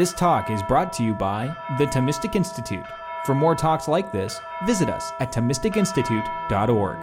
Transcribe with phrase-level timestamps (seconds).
[0.00, 2.86] This talk is brought to you by the Thomistic Institute.
[3.26, 6.96] For more talks like this, visit us at ThomisticInstitute.org.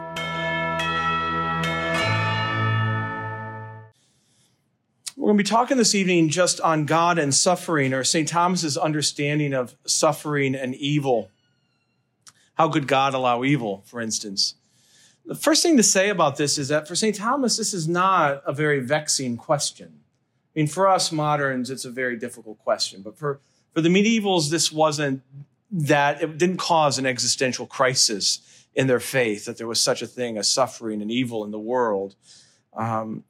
[5.15, 8.27] We're going to be talking this evening just on God and suffering, or St.
[8.27, 11.29] Thomas's understanding of suffering and evil.
[12.55, 14.55] How could God allow evil, for instance?
[15.23, 17.15] The first thing to say about this is that for St.
[17.15, 19.99] Thomas, this is not a very vexing question.
[20.57, 23.39] Mean, for us moderns, it's a very difficult question, but for,
[23.75, 25.21] for the medievals, this wasn't
[25.69, 30.07] that, it didn't cause an existential crisis in their faith that there was such a
[30.07, 32.15] thing as suffering and evil in the world.
[32.75, 33.23] Um,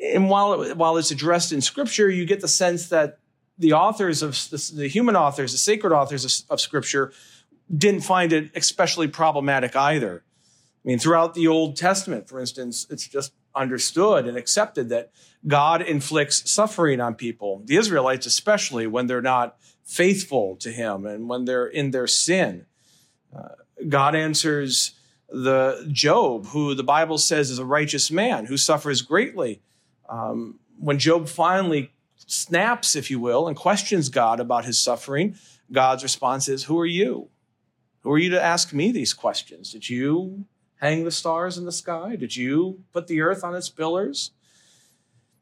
[0.00, 3.18] and while, it, while it's addressed in scripture, you get the sense that
[3.58, 7.12] the authors of the, the human authors, the sacred authors of, of scripture,
[7.76, 10.24] didn't find it especially problematic either.
[10.82, 15.10] I mean, throughout the Old Testament, for instance, it's just understood and accepted that
[15.46, 21.28] God inflicts suffering on people, the Israelites especially, when they're not faithful to Him and
[21.28, 22.66] when they're in their sin.
[23.36, 23.48] Uh,
[23.88, 24.94] God answers
[25.28, 29.60] the Job, who the Bible says is a righteous man who suffers greatly.
[30.08, 35.36] Um, when Job finally snaps, if you will, and questions God about his suffering,
[35.70, 37.28] God's response is, Who are you?
[38.00, 39.72] Who are you to ask me these questions?
[39.72, 40.44] Did you
[40.82, 42.16] hang the stars in the sky?
[42.16, 44.32] Did you put the earth on its pillars?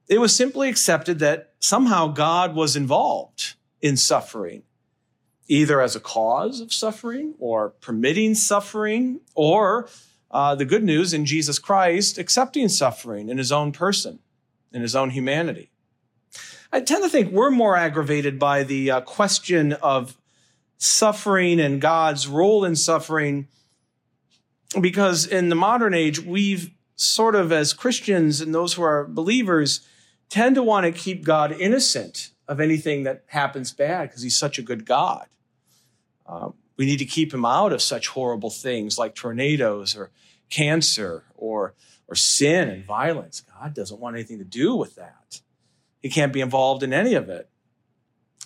[0.07, 4.65] It was simply accepted that somehow God was involved in suffering,
[5.49, 9.89] either as a cause of suffering or permitting suffering, or
[10.31, 14.19] uh, the good news in Jesus Christ accepting suffering in his own person,
[14.73, 15.71] in his own humanity.
[16.71, 20.19] I tend to think we're more aggravated by the uh, question of
[20.77, 23.49] suffering and God's role in suffering
[24.79, 29.87] because in the modern age, we've sort of, as Christians and those who are believers,
[30.29, 34.59] tend to want to keep God innocent of anything that happens bad because he's such
[34.59, 35.27] a good God.
[36.27, 40.11] Um, we need to keep him out of such horrible things like tornadoes or
[40.49, 41.75] cancer or,
[42.07, 43.43] or sin and violence.
[43.59, 45.41] God doesn't want anything to do with that.
[46.01, 47.49] He can't be involved in any of it.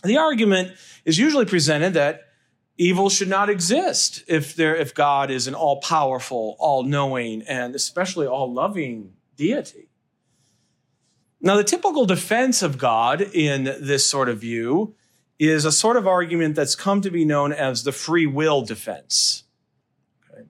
[0.03, 0.73] The argument
[1.05, 2.29] is usually presented that
[2.77, 9.13] evil should not exist if there if God is an all-powerful, all-knowing, and especially all-loving
[9.37, 9.89] deity.
[11.41, 14.95] Now, the typical defense of God in this sort of view
[15.39, 19.45] is a sort of argument that's come to be known as the free will defense.
[20.31, 20.45] Okay?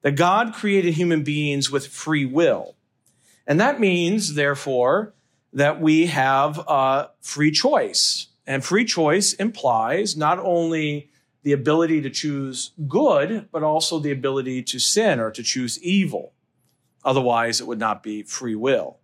[0.00, 2.76] That God created human beings with free will.
[3.46, 5.12] And that means, therefore,
[5.52, 8.28] that we have a free choice.
[8.46, 11.10] And free choice implies not only
[11.42, 16.32] the ability to choose good, but also the ability to sin or to choose evil.
[17.04, 18.98] Otherwise, it would not be free will.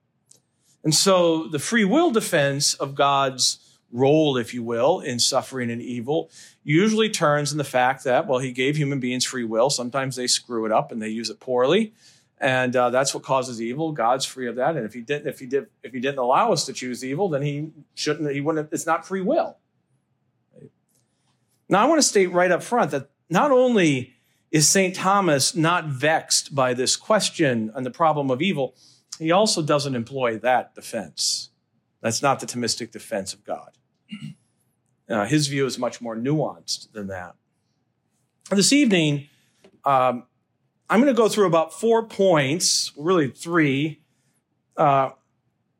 [0.84, 3.58] And so the free will defense of God's
[3.90, 6.30] role, if you will, in suffering and evil
[6.62, 9.70] usually turns in the fact that, well, he gave human beings free will.
[9.70, 11.92] Sometimes they screw it up and they use it poorly.
[12.40, 13.90] And uh, that's what causes evil.
[13.92, 14.76] God's free of that.
[14.76, 17.28] And if he didn't, if he did, if he didn't allow us to choose evil,
[17.28, 19.56] then he shouldn't, he wouldn't, it's not free will.
[21.68, 24.14] Now, I want to state right up front that not only
[24.50, 24.94] is St.
[24.94, 28.74] Thomas not vexed by this question and the problem of evil,
[29.18, 31.50] he also doesn't employ that defense.
[32.00, 33.72] That's not the Thomistic defense of God.
[35.10, 37.34] Uh, his view is much more nuanced than that.
[38.50, 39.28] This evening,
[39.82, 40.24] um,
[40.90, 44.02] I'm going to go through about four points, really three,
[44.76, 45.12] uh,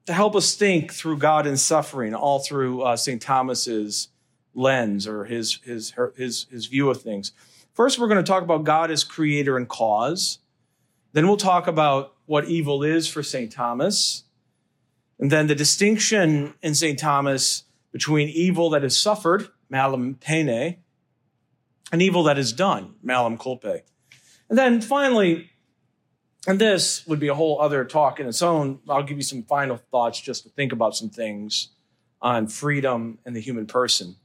[0.07, 3.21] to help us think through God and suffering, all through uh, St.
[3.21, 4.09] Thomas's
[4.59, 7.33] lens or his, his, his, his view of things.
[7.73, 10.41] First, we're going to talk about God as creator and cause.
[11.13, 13.53] Then we'll talk about what evil is for St.
[13.53, 14.25] Thomas.
[15.21, 16.99] And then the distinction in St.
[16.99, 20.79] Thomas between evil that is suffered, malum poenae,
[21.93, 23.81] and evil that is done, malum culpa.
[24.49, 25.51] And then finally,
[26.47, 29.45] and this would be a whole other talk in its own, I'll give you some
[29.45, 31.69] final thoughts just to think about some things
[32.21, 34.17] on freedom and the human person.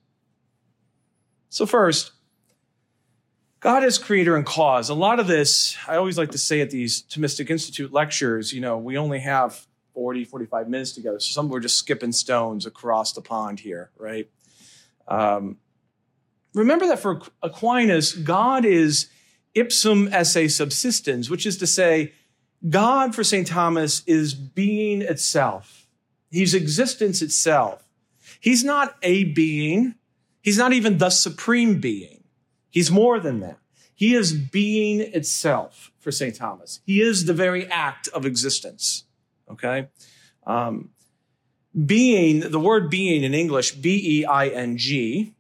[1.53, 2.13] So, first,
[3.59, 4.89] God is creator and cause.
[4.89, 8.59] A lot of this, I always like to say at these Thomistic Institute lectures, you
[8.59, 11.19] know, we only have 40, 45 minutes together.
[11.19, 14.27] So some we're just skipping stones across the pond here, right?
[15.07, 15.57] Um,
[16.55, 19.11] remember that for Aquinas, God is
[19.53, 22.13] ipsum esse subsistens, which is to say,
[22.67, 23.45] God for St.
[23.45, 25.85] Thomas is being itself.
[26.31, 27.88] He's existence itself.
[28.39, 29.94] He's not a being.
[30.44, 32.25] He's not even the supreme being.
[32.69, 33.57] He's more than that.
[33.95, 36.36] He is being itself for St.
[36.36, 36.81] Thomas.
[36.86, 39.06] He is the very act of existence.
[39.50, 39.88] Okay.
[40.45, 40.90] Um,
[41.74, 45.34] Being, the word being in English, B E I N G,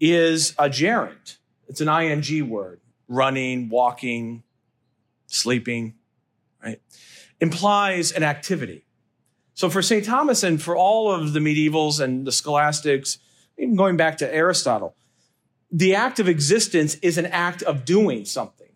[0.00, 1.38] is a gerund.
[1.68, 4.42] It's an ing word running, walking,
[5.26, 5.94] sleeping,
[6.62, 6.80] right?
[7.40, 8.84] Implies an activity.
[9.54, 10.04] So for St.
[10.04, 13.18] Thomas and for all of the medievals and the scholastics,
[13.58, 14.94] even going back to Aristotle,
[15.70, 18.68] the act of existence is an act of doing something.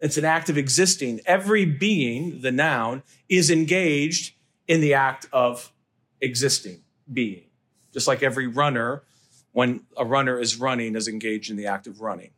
[0.00, 1.20] It's an act of existing.
[1.24, 4.34] Every being, the noun, is engaged
[4.68, 5.72] in the act of
[6.20, 7.44] existing, being.
[7.92, 9.02] Just like every runner,
[9.52, 12.30] when a runner is running, is engaged in the act of running.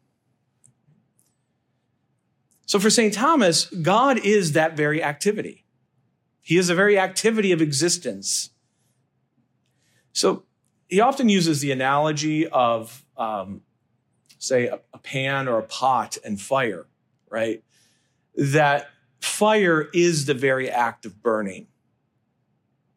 [2.66, 3.14] So for St.
[3.14, 5.64] Thomas, God is that very activity.
[6.42, 8.50] He is a very activity of existence.
[10.12, 10.44] So
[10.88, 13.62] he often uses the analogy of, um,
[14.38, 16.86] say, a, a pan or a pot and fire,
[17.28, 17.62] right?
[18.34, 18.88] That
[19.20, 21.66] fire is the very act of burning.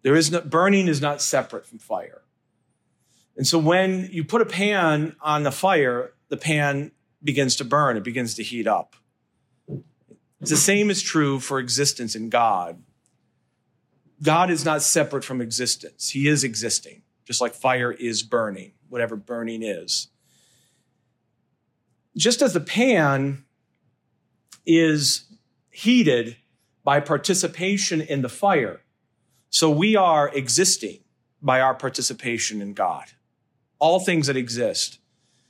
[0.02, 2.22] There is no, burning is not separate from fire.
[3.36, 6.92] And so when you put a pan on the fire, the pan
[7.24, 8.96] begins to burn, it begins to heat up.
[10.42, 12.82] The same is true for existence in God.
[14.22, 16.10] God is not separate from existence.
[16.10, 20.08] He is existing, just like fire is burning, whatever burning is.
[22.18, 23.46] Just as the pan
[24.66, 25.26] is
[25.70, 26.38] heated
[26.84, 28.82] by participation in the fire,
[29.52, 31.02] so we are existing
[31.40, 33.06] by our participation in God.
[33.78, 34.98] All things that exist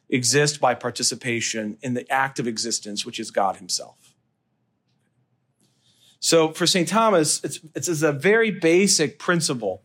[0.10, 4.16] exist by participation in the act of existence, which is God Himself.
[6.20, 6.90] So for St.
[6.90, 9.82] Thomas, it's, it's a very basic principle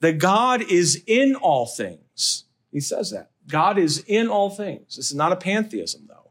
[0.00, 2.44] that God is in all things.
[2.72, 3.30] He says that.
[3.48, 4.96] God is in all things.
[4.96, 6.30] This is not a pantheism, though.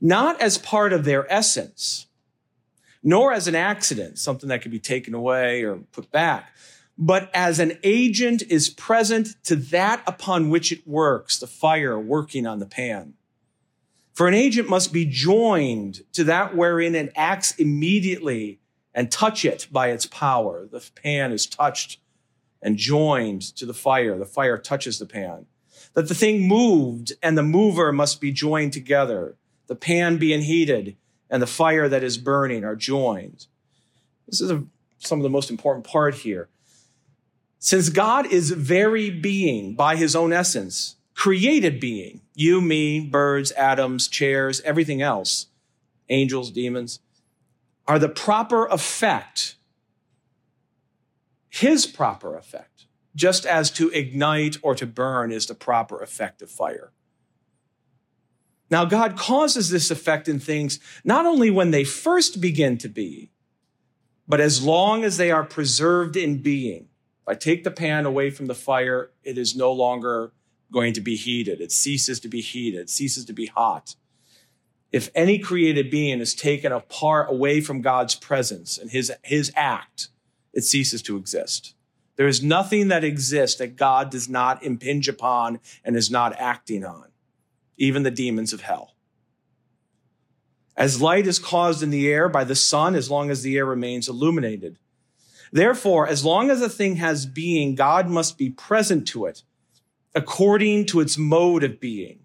[0.00, 2.06] Not as part of their essence,
[3.02, 6.52] nor as an accident, something that can be taken away or put back,
[6.98, 12.46] but as an agent is present to that upon which it works, the fire working
[12.46, 13.14] on the pan.
[14.14, 18.60] For an agent must be joined to that wherein it acts immediately
[18.94, 20.66] and touch it by its power.
[20.66, 22.00] The pan is touched
[22.62, 24.18] and joined to the fire.
[24.18, 25.46] The fire touches the pan.
[25.94, 29.36] That the thing moved and the mover must be joined together.
[29.66, 30.96] The pan being heated
[31.30, 33.46] and the fire that is burning are joined.
[34.26, 34.64] This is a,
[34.98, 36.48] some of the most important part here.
[37.58, 44.06] Since God is very being by his own essence, created being, you, me, birds, atoms,
[44.06, 45.46] chairs, everything else,
[46.08, 47.00] angels, demons,
[47.88, 49.55] are the proper effect,
[51.56, 56.50] his proper effect, just as to ignite or to burn is the proper effect of
[56.50, 56.92] fire.
[58.70, 63.30] Now, God causes this effect in things not only when they first begin to be,
[64.28, 66.88] but as long as they are preserved in being.
[67.22, 70.32] If I take the pan away from the fire, it is no longer
[70.72, 71.60] going to be heated.
[71.60, 73.94] It ceases to be heated, it ceases to be hot.
[74.92, 80.08] If any created being is taken apart away from God's presence and his, his act,
[80.56, 81.74] it ceases to exist.
[82.16, 86.82] There is nothing that exists that God does not impinge upon and is not acting
[86.82, 87.08] on,
[87.76, 88.94] even the demons of hell.
[90.74, 93.66] As light is caused in the air by the sun, as long as the air
[93.66, 94.78] remains illuminated.
[95.52, 99.42] Therefore, as long as a thing has being, God must be present to it
[100.14, 102.20] according to its mode of being.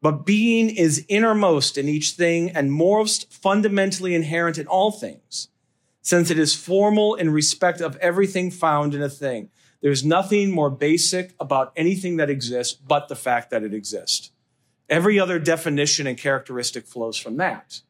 [0.00, 5.48] But being is innermost in each thing and most fundamentally inherent in all things,
[6.02, 9.50] since it is formal in respect of everything found in a thing.
[9.82, 14.30] There's nothing more basic about anything that exists but the fact that it exists.
[14.88, 17.80] Every other definition and characteristic flows from that.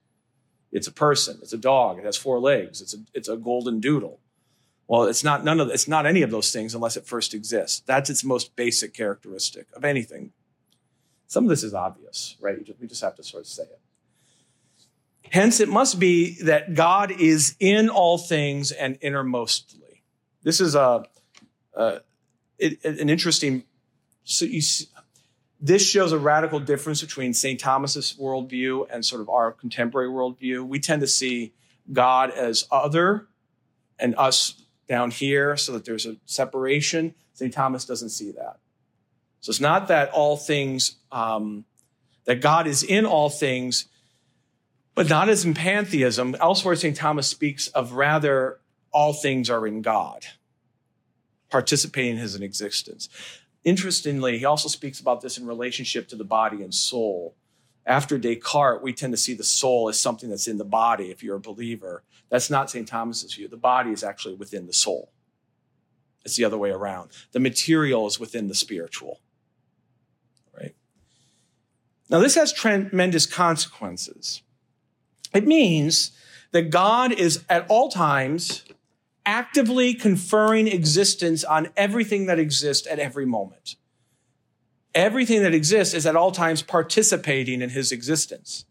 [0.70, 3.80] It's a person, it's a dog, it has four legs, it's a, it's a golden
[3.80, 4.20] doodle.
[4.86, 7.80] Well, it's not none of it's not any of those things unless it first exists.
[7.86, 10.32] That's its most basic characteristic of anything.
[11.26, 12.56] Some of this is obvious, right?
[12.80, 13.79] We just have to sort of say it.
[15.30, 20.02] Hence, it must be that God is in all things and innermostly.
[20.42, 21.04] This is a,
[21.74, 22.00] a
[22.60, 23.64] an interesting.
[24.24, 24.60] So you
[25.60, 27.60] this shows a radical difference between St.
[27.60, 30.66] Thomas's worldview and sort of our contemporary worldview.
[30.66, 31.52] We tend to see
[31.92, 33.28] God as other
[33.98, 37.14] and us down here so that there's a separation.
[37.34, 37.52] St.
[37.52, 38.58] Thomas doesn't see that.
[39.40, 41.64] So it's not that all things, um,
[42.24, 43.86] that God is in all things,
[44.94, 46.36] but not as in pantheism.
[46.40, 46.96] Elsewhere, St.
[46.96, 48.60] Thomas speaks of rather
[48.92, 50.26] all things are in God,
[51.50, 53.08] participating in his existence.
[53.64, 57.34] Interestingly, he also speaks about this in relationship to the body and soul.
[57.86, 61.22] After Descartes, we tend to see the soul as something that's in the body if
[61.22, 62.02] you're a believer.
[62.28, 62.86] That's not St.
[62.86, 63.48] Thomas's view.
[63.48, 65.10] The body is actually within the soul.
[66.24, 67.10] It's the other way around.
[67.32, 69.20] The material is within the spiritual.
[70.58, 70.74] Right?
[72.08, 74.42] Now, this has tremendous consequences.
[75.32, 76.12] It means
[76.52, 78.64] that God is at all times
[79.24, 83.76] actively conferring existence on everything that exists at every moment.
[84.94, 88.64] Everything that exists is at all times participating in his existence.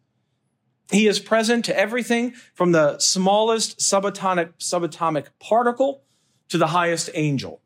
[0.91, 6.03] He is present to everything from the smallest subatomic, subatomic particle
[6.49, 7.61] to the highest angel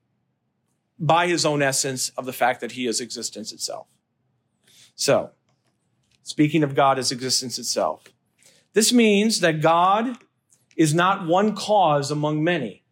[0.99, 3.87] by his own essence of the fact that he is existence itself.
[4.95, 5.31] So,
[6.21, 8.03] speaking of God as existence itself,
[8.73, 10.17] this means that God
[10.75, 12.83] is not one cause among many.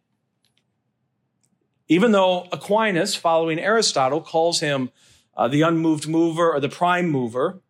[1.88, 4.90] Even though Aquinas, following Aristotle, calls him
[5.36, 7.60] uh, the unmoved mover or the prime mover,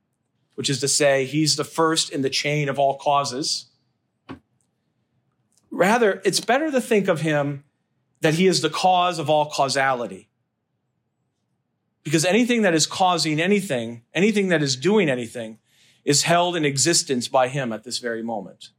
[0.55, 3.67] which is to say, he's the first in the chain of all causes.
[5.71, 7.65] Rather, it's better to think of him
[8.21, 10.29] that he is the cause of all causality.
[12.05, 15.59] Because anything that is causing anything, anything that is doing anything,
[16.05, 18.71] is held in existence by him at this very moment.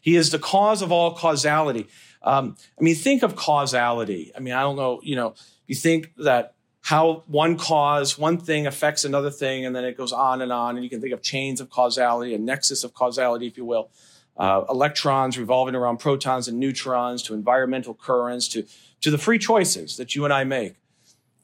[0.00, 1.88] He is the cause of all causality.
[2.22, 4.32] Um, I mean, think of causality.
[4.36, 5.34] I mean, I don't know, you know,
[5.66, 10.12] you think that how one cause, one thing affects another thing, and then it goes
[10.12, 10.76] on and on.
[10.76, 13.90] And you can think of chains of causality, a nexus of causality, if you will.
[14.36, 18.64] Uh, electrons revolving around protons and neutrons, to environmental currents, to,
[19.00, 20.74] to the free choices that you and I make.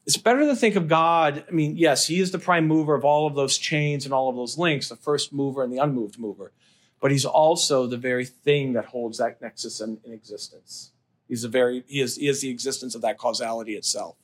[0.09, 1.45] It's better to think of God.
[1.47, 4.31] I mean, yes, He is the prime mover of all of those chains and all
[4.31, 6.51] of those links, the first mover and the unmoved mover.
[6.99, 10.93] But He's also the very thing that holds that nexus in, in existence.
[11.29, 14.17] He's the very, he is, he is the existence of that causality itself.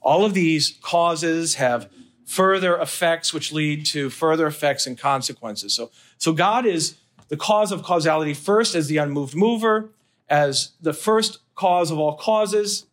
[0.00, 1.90] All of these causes have
[2.24, 5.74] further effects which lead to further effects and consequences.
[5.74, 6.96] So, so God is
[7.28, 9.90] the cause of causality first as the unmoved mover,
[10.26, 12.86] as the first cause of all causes,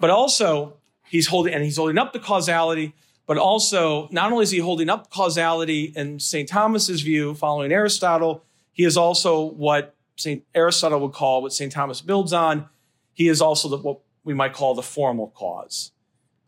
[0.00, 0.74] but also
[1.04, 2.94] he's holding, and he's holding up the causality,
[3.26, 6.48] but also not only is he holding up causality in St.
[6.48, 10.44] Thomas's view, following Aristotle, he is also what St.
[10.54, 11.70] Aristotle would call, what St.
[11.70, 12.68] Thomas builds on,
[13.12, 15.92] he is also the, what we might call the formal cause.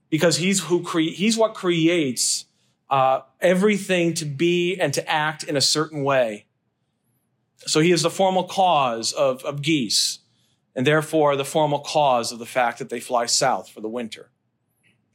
[0.09, 2.47] Because he's who cre- he's what creates
[2.89, 6.47] uh, everything to be and to act in a certain way.
[7.59, 10.20] So he is the formal cause of, of geese,
[10.75, 14.31] and therefore the formal cause of the fact that they fly south for the winter,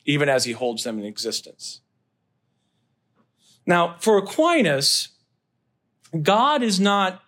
[0.06, 1.82] even as he holds them in existence.
[3.66, 5.10] Now, for Aquinas,
[6.22, 7.22] God is not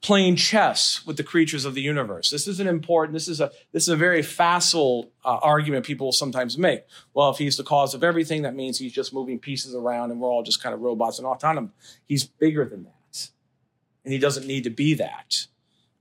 [0.00, 2.28] playing chess with the creatures of the universe.
[2.30, 6.10] This is an important, this is a, this is a very facile uh, argument people
[6.10, 6.84] sometimes make.
[7.14, 10.20] Well, if he's the cause of everything, that means he's just moving pieces around and
[10.20, 11.70] we're all just kind of robots and autonomous.
[12.08, 13.28] He's bigger than that.
[14.04, 15.46] And he doesn't need to be that.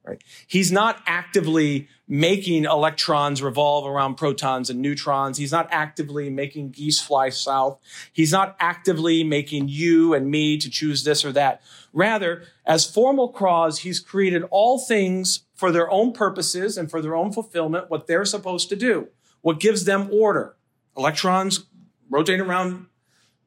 [0.03, 0.21] Right?
[0.47, 5.37] He's not actively making electrons revolve around protons and neutrons.
[5.37, 7.79] He's not actively making geese fly south.
[8.11, 11.61] He's not actively making you and me to choose this or that.
[11.93, 17.15] Rather, as formal cause, he's created all things for their own purposes and for their
[17.15, 19.09] own fulfillment, what they're supposed to do,
[19.41, 20.57] what gives them order.
[20.97, 21.65] Electrons
[22.09, 22.87] rotate around,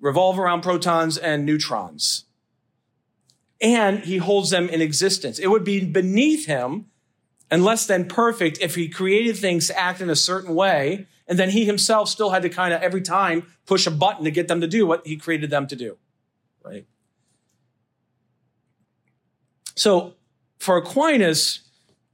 [0.00, 2.26] revolve around protons and neutrons
[3.64, 5.38] and he holds them in existence.
[5.38, 6.86] It would be beneath him
[7.50, 11.38] and less than perfect if he created things to act in a certain way, and
[11.38, 14.48] then he himself still had to kind of every time push a button to get
[14.48, 15.96] them to do what he created them to do,
[16.62, 16.86] right?
[19.74, 20.14] So
[20.58, 21.60] for Aquinas,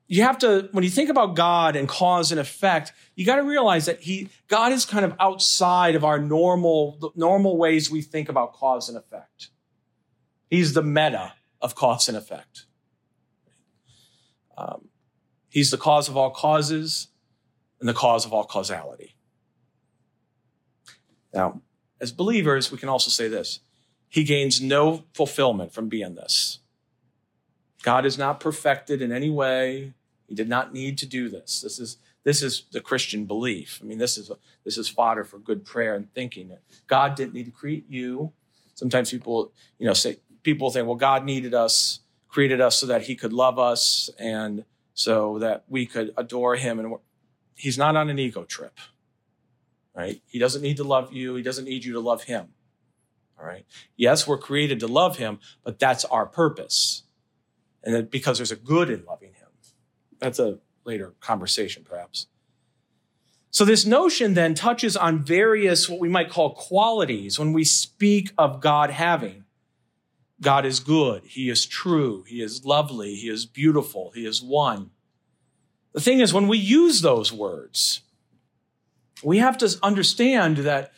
[0.06, 3.42] you have to, when you think about God and cause and effect, you got to
[3.42, 8.28] realize that he, God is kind of outside of our normal, normal ways we think
[8.28, 9.48] about cause and effect.
[10.48, 12.66] He's the meta of cause and effect.
[14.56, 14.88] Um,
[15.48, 17.08] he's the cause of all causes
[17.78, 19.14] and the cause of all causality.
[21.32, 21.62] Now,
[22.00, 23.60] as believers, we can also say this
[24.08, 26.58] He gains no fulfillment from being this.
[27.82, 29.94] God is not perfected in any way.
[30.26, 31.60] He did not need to do this.
[31.60, 33.80] This is this is the Christian belief.
[33.82, 36.54] I mean, this is a, this is fodder for good prayer and thinking.
[36.86, 38.32] God didn't need to create you.
[38.74, 43.02] Sometimes people, you know, say people think, well, God needed us, created us so that
[43.02, 46.78] he could love us and so that we could adore him.
[46.78, 46.94] And
[47.54, 48.78] he's not on an ego trip,
[49.94, 50.20] right?
[50.26, 51.34] He doesn't need to love you.
[51.34, 52.48] He doesn't need you to love him.
[53.38, 53.64] All right.
[53.96, 57.04] Yes, we're created to love him, but that's our purpose.
[57.82, 59.48] And because there's a good in loving him.
[60.18, 62.26] That's a later conversation, perhaps.
[63.50, 68.32] So this notion then touches on various, what we might call qualities when we speak
[68.38, 69.44] of God having.
[70.42, 71.22] God is good.
[71.24, 72.24] He is true.
[72.26, 73.14] He is lovely.
[73.14, 74.12] He is beautiful.
[74.14, 74.90] He is one.
[75.92, 78.00] The thing is, when we use those words,
[79.22, 80.92] we have to understand that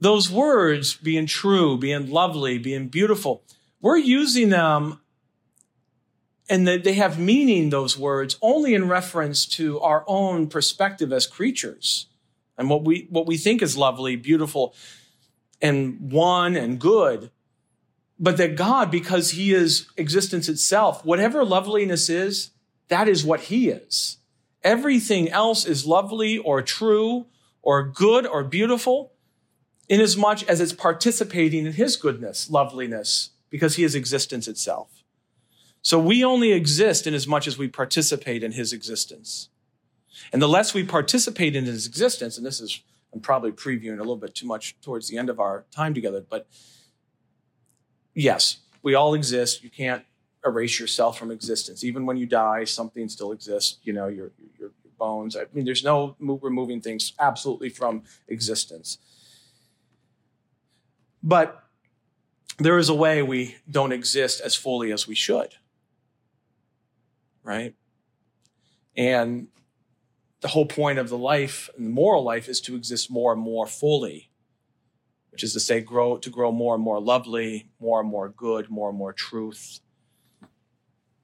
[0.00, 3.44] those words, being true, being lovely, being beautiful,
[3.80, 5.00] we're using them
[6.48, 11.26] and that they have meaning, those words, only in reference to our own perspective as
[11.26, 12.06] creatures
[12.58, 14.74] and what we, what we think is lovely, beautiful,
[15.62, 17.30] and one and good.
[18.24, 22.52] But that God, because He is existence itself, whatever loveliness is,
[22.88, 24.16] that is what He is.
[24.62, 27.26] Everything else is lovely or true
[27.60, 29.12] or good or beautiful
[29.90, 35.04] inasmuch as it's participating in His goodness, loveliness, because He is existence itself.
[35.82, 39.50] So we only exist in as much as we participate in his existence.
[40.32, 42.80] And the less we participate in his existence, and this is,
[43.12, 46.24] I'm probably previewing a little bit too much towards the end of our time together,
[46.26, 46.48] but
[48.14, 49.62] yes, we all exist.
[49.62, 50.04] You can't
[50.44, 51.84] erase yourself from existence.
[51.84, 55.36] Even when you die, something still exists, you know, your, your, your bones.
[55.36, 58.98] I mean, there's no removing things absolutely from existence.
[61.22, 61.64] But
[62.58, 65.54] there is a way we don't exist as fully as we should
[67.44, 67.74] right?
[68.96, 69.48] And
[70.40, 73.40] the whole point of the life and the moral life is to exist more and
[73.40, 74.30] more fully,
[75.34, 78.70] which is to say, grow to grow more and more lovely, more and more good,
[78.70, 79.80] more and more truth,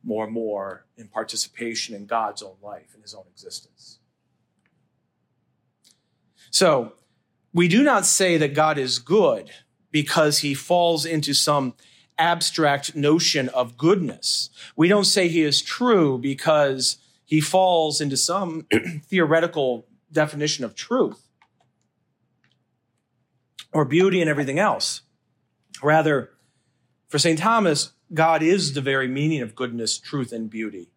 [0.03, 4.01] more and more in participation in God's own life and his own existence.
[6.51, 6.95] So
[7.55, 9.53] we do not say that God is good
[9.93, 11.75] because he falls into some
[12.19, 14.51] abstract notion of goodness.
[14.75, 18.67] We don't say he is true because he falls into some
[19.05, 21.30] theoretical definition of truth
[23.73, 25.03] or beauty and everything else.
[25.83, 26.31] Rather,
[27.09, 27.39] for St.
[27.39, 30.91] Thomas, God is the very meaning of goodness, truth, and beauty.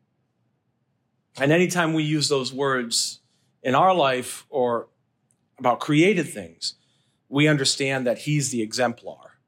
[1.40, 3.20] And anytime we use those words
[3.62, 4.88] in our life or
[5.58, 6.76] about created things,
[7.30, 9.40] we understand that he's the exemplar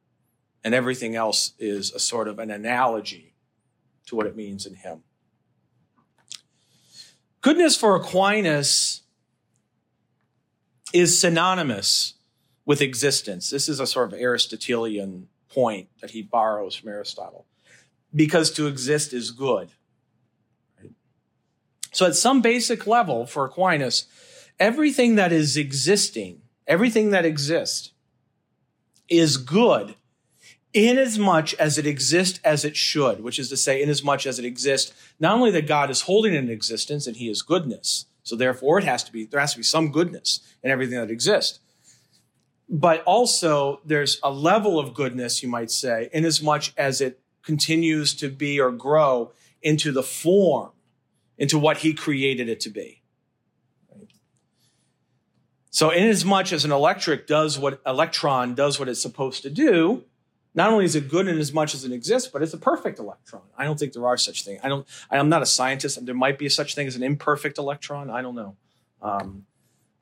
[0.64, 3.36] and everything else is a sort of an analogy
[4.08, 5.04] to what it means in him.
[7.42, 9.04] Goodness for Aquinas
[10.92, 12.15] is synonymous
[12.66, 13.50] with existence.
[13.50, 17.46] This is a sort of Aristotelian point that he borrows from Aristotle.
[18.14, 19.70] Because to exist is good.
[21.92, 24.06] So, at some basic level for Aquinas,
[24.60, 27.92] everything that is existing, everything that exists,
[29.08, 29.96] is good
[30.76, 34.04] inasmuch as much as it exists as it should, which is to say, inasmuch as
[34.04, 37.30] much as it exists, not only that God is holding it in existence and he
[37.30, 40.70] is goodness, so therefore it has to be, there has to be some goodness in
[40.70, 41.60] everything that exists.
[42.68, 47.20] But also there's a level of goodness, you might say, in as much as it
[47.44, 50.72] continues to be or grow into the form,
[51.38, 53.04] into what he created it to be.
[55.70, 59.50] So in as much as an electric does what electron does what it's supposed to
[59.50, 60.06] do,
[60.54, 62.98] not only is it good in as much as it exists, but it's a perfect
[62.98, 63.42] electron.
[63.58, 64.62] I don't think there are such things.
[64.64, 64.88] I don't.
[65.12, 66.04] I'm not a scientist.
[66.06, 68.10] There might be such thing as an imperfect electron.
[68.10, 68.56] I don't know.
[69.02, 69.46] Um,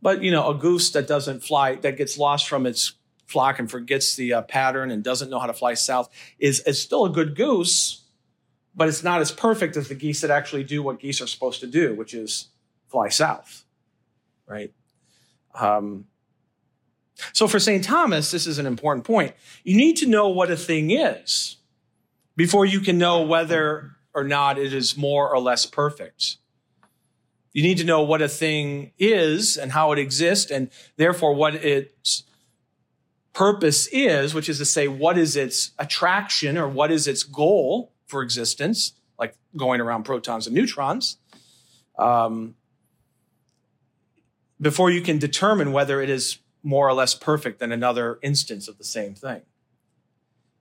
[0.04, 2.94] but you know, a goose that doesn't fly, that gets lost from its
[3.26, 6.80] flock and forgets the uh, pattern and doesn't know how to fly south, is is
[6.80, 8.04] still a good goose,
[8.76, 11.62] but it's not as perfect as the geese that actually do what geese are supposed
[11.62, 12.50] to do, which is
[12.90, 13.64] fly south,
[14.46, 14.74] right?
[15.56, 16.06] Um,
[17.32, 17.84] so for St.
[17.84, 19.34] Thomas, this is an important point.
[19.64, 21.58] You need to know what a thing is
[22.36, 26.38] before you can know whether or not it is more or less perfect.
[27.54, 31.56] You need to know what a thing is and how it exists, and therefore what
[31.56, 32.24] its
[33.32, 37.94] purpose is, which is to say, what is its attraction or what is its goal
[38.08, 41.18] for existence, like going around protons and neutrons.
[41.98, 42.56] Um,
[44.60, 48.78] before you can determine whether it is more or less perfect than another instance of
[48.78, 49.42] the same thing.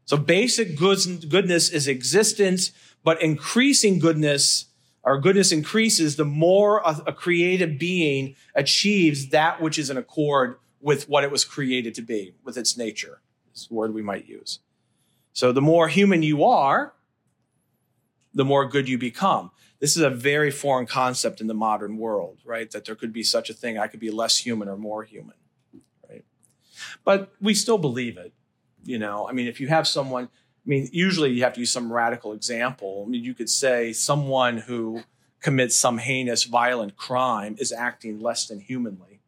[0.04, 2.72] So basic goodness is existence,
[3.04, 4.66] but increasing goodness
[5.04, 11.08] or goodness increases the more a, a being achieves that which is in accord with
[11.08, 13.20] what it was created to be, with its nature.
[13.54, 14.60] Is the word we might use.
[15.32, 16.94] So the more human you are,
[18.34, 19.50] the more good you become.
[19.78, 22.70] This is a very foreign concept in the modern world, right?
[22.70, 23.78] That there could be such a thing.
[23.78, 25.34] I could be less human or more human
[26.08, 26.24] right?
[27.04, 28.32] but we still believe it.
[28.84, 30.28] You know, I mean, if you have someone,
[30.64, 33.04] I mean, usually you have to use some radical example.
[33.06, 35.02] I mean, you could say someone who
[35.40, 39.20] commits some heinous, violent crime is acting less than humanly,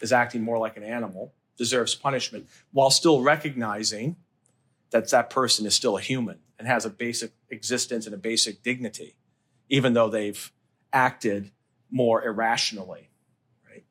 [0.00, 4.16] is acting more like an animal, deserves punishment, while still recognizing
[4.90, 8.62] that that person is still a human and has a basic existence and a basic
[8.62, 9.16] dignity,
[9.68, 10.52] even though they've
[10.92, 11.50] acted
[11.90, 13.10] more irrationally.
[13.68, 13.84] Right?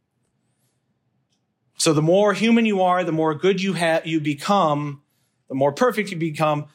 [1.77, 5.01] So the more human you are, the more good you have you become,
[5.49, 6.67] the more perfect you become,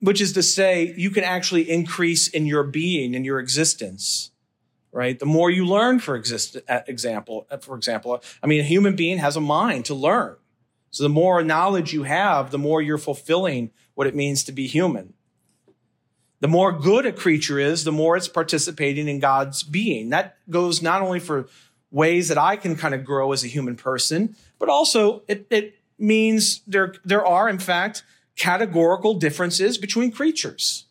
[0.00, 4.30] which is to say, you can actually increase in your being, in your existence.
[4.90, 5.18] Right?
[5.18, 8.94] The more you learn, for exist, uh, example, uh, for example, I mean, a human
[8.94, 10.36] being has a mind to learn.
[10.90, 14.66] So the more knowledge you have, the more you're fulfilling what it means to be
[14.66, 15.14] human.
[16.40, 20.10] The more good a creature is, the more it's participating in God's being.
[20.10, 21.48] That goes not only for
[21.90, 25.76] ways that I can kind of grow as a human person, but also it, it
[25.98, 28.02] means there, there are, in fact,
[28.36, 30.86] categorical differences between creatures.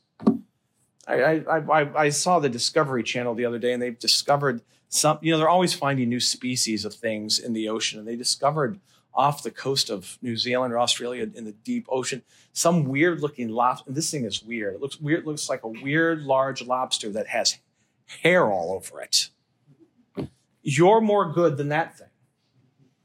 [1.07, 5.31] I, I, I, saw the Discovery Channel the other day, and they've discovered some, you
[5.31, 8.79] know, they're always finding new species of things in the ocean, and they discovered
[9.13, 12.21] off the coast of New Zealand or Australia in the deep ocean,
[12.53, 13.89] some weird looking lobster.
[13.89, 14.75] And this thing is weird.
[14.75, 15.21] It looks weird.
[15.21, 17.57] It looks like a weird large lobster that has
[18.21, 19.29] hair all over it.
[20.61, 22.07] You're more good than that thing.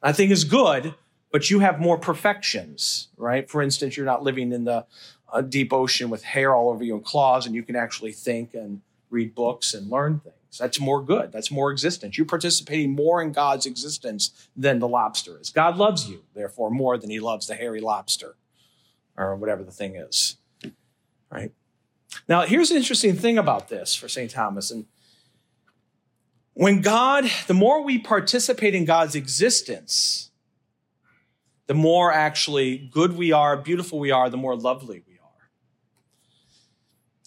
[0.03, 0.95] That thing is good,
[1.33, 3.49] but you have more perfections, right?
[3.49, 4.87] For instance, you're not living in the
[5.33, 8.55] uh, deep ocean with hair all over you and claws, and you can actually think
[8.55, 10.35] and read books and learn things.
[10.59, 11.33] That's more good.
[11.33, 12.17] That's more existence.
[12.17, 15.51] You're participating more in God's existence than the lobster is.
[15.51, 18.37] God loves you, therefore, more than he loves the hairy lobster
[19.17, 20.37] or whatever the thing is.
[21.31, 21.53] Right?
[22.29, 24.31] Now, here's the interesting thing about this for St.
[24.31, 24.71] Thomas.
[24.71, 24.87] And
[26.55, 30.31] when God, the more we participate in God's existence,
[31.67, 35.51] the more actually good we are, beautiful we are, the more lovely we are.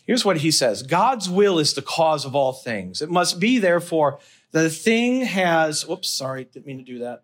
[0.06, 3.02] Here's what he says God's will is the cause of all things.
[3.02, 4.20] It must be, therefore,
[4.52, 7.24] that a thing has, whoops, sorry, didn't mean to do that.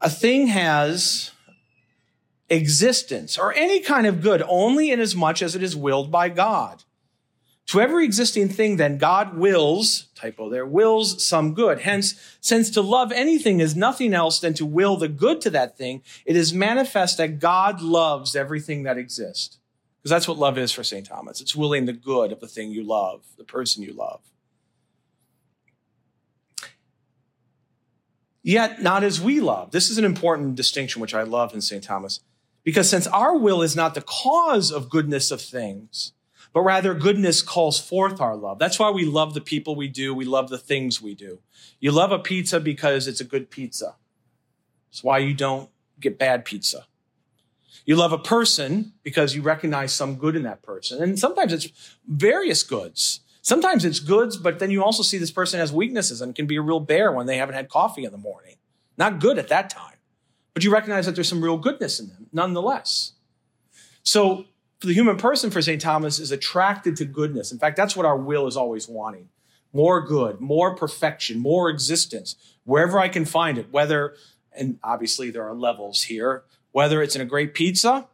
[0.00, 1.32] A thing has
[2.50, 6.28] existence or any kind of good only in as much as it is willed by
[6.28, 6.84] God.
[7.68, 11.80] To every existing thing, then, God wills, typo there, wills some good.
[11.80, 15.78] Hence, since to love anything is nothing else than to will the good to that
[15.78, 19.58] thing, it is manifest that God loves everything that exists.
[19.98, 21.06] Because that's what love is for St.
[21.06, 21.40] Thomas.
[21.40, 24.20] It's willing the good of the thing you love, the person you love.
[28.42, 29.70] Yet not as we love.
[29.70, 31.82] This is an important distinction which I love in St.
[31.82, 32.20] Thomas.
[32.62, 36.12] Because since our will is not the cause of goodness of things,
[36.54, 38.60] but rather goodness calls forth our love.
[38.60, 40.14] That's why we love the people we do.
[40.14, 41.40] We love the things we do.
[41.80, 43.96] You love a pizza because it's a good pizza.
[44.88, 45.68] It's why you don't
[46.00, 46.86] get bad pizza.
[47.84, 51.02] You love a person because you recognize some good in that person.
[51.02, 51.68] And sometimes it's
[52.06, 53.20] various goods.
[53.42, 56.56] Sometimes it's goods, but then you also see this person has weaknesses and can be
[56.56, 58.54] a real bear when they haven't had coffee in the morning.
[58.96, 59.96] Not good at that time.
[60.54, 63.12] But you recognize that there's some real goodness in them nonetheless.
[64.04, 64.44] So
[64.86, 65.80] the human person, for St.
[65.80, 67.52] Thomas, is attracted to goodness.
[67.52, 69.28] In fact, that's what our will is always wanting.
[69.72, 74.14] More good, more perfection, more existence, wherever I can find it, whether,
[74.52, 78.06] and obviously there are levels here, whether it's in a great pizza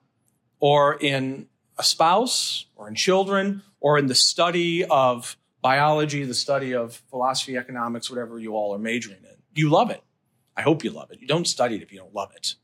[0.58, 6.74] or in a spouse or in children or in the study of biology, the study
[6.74, 9.36] of philosophy, economics, whatever you all are majoring in.
[9.54, 10.02] You love it.
[10.56, 11.20] I hope you love it.
[11.20, 12.54] You don't study it if you don't love it,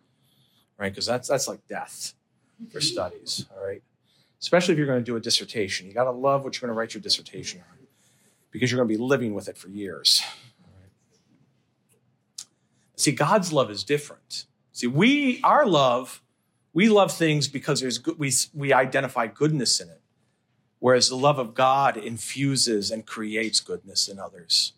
[0.79, 0.93] right?
[0.93, 2.15] Because that's that's like death
[2.71, 3.83] for studies, all right?
[4.47, 5.89] Especially if you're going to do a dissertation.
[5.89, 7.79] You got to love what you're going to write your dissertation on
[8.53, 10.23] because you're going to be living with it for years.
[12.95, 14.47] See, God's love is different.
[14.71, 16.23] See, we, our love,
[16.73, 20.01] we love things because there's good, we, we identify goodness in it.
[20.79, 24.75] Whereas the love of God infuses and creates goodness in others.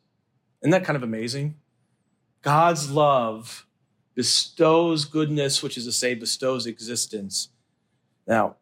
[0.62, 1.57] Isn't that kind of amazing?
[2.40, 3.66] God's love
[4.14, 7.50] bestows goodness, which is to say, bestows existence.
[8.26, 8.57] Now,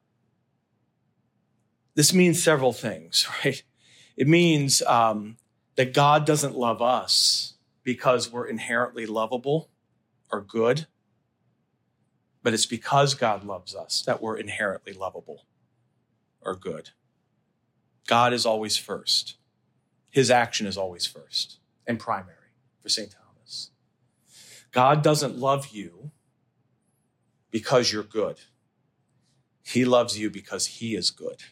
[1.97, 3.61] this means several things, right?
[4.17, 5.37] It means um,
[5.75, 9.69] that God doesn't love us because we're inherently lovable
[10.31, 10.87] or good
[12.47, 15.47] but it's because God loves us that we're inherently lovable
[16.41, 16.91] or good.
[18.07, 19.37] God is always first.
[20.13, 23.11] His action is always first and primary for St.
[23.11, 23.73] Thomas.
[24.71, 26.13] God doesn't love you
[27.51, 28.39] because you're good.
[29.65, 31.43] He loves you because he is good.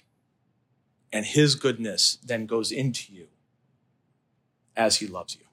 [1.14, 3.29] And his goodness then goes into you
[4.77, 5.44] as he loves you.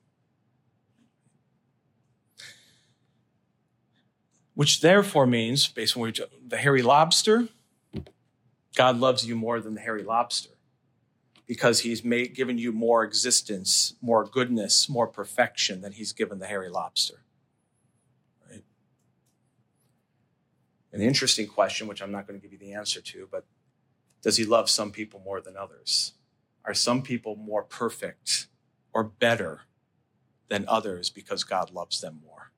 [4.61, 6.13] which therefore means, based on
[6.47, 7.47] the hairy lobster,
[8.75, 10.51] God loves you more than the hairy lobster
[11.47, 16.45] because he's made, given you more existence, more goodness, more perfection than he's given the
[16.45, 17.23] hairy lobster.
[18.51, 18.63] Right?
[20.93, 23.45] An interesting question, which I'm not going to give you the answer to, but
[24.21, 26.13] does he love some people more than others?
[26.63, 28.47] Are some people more perfect
[28.93, 29.61] or better
[30.51, 32.51] than others because God loves them more.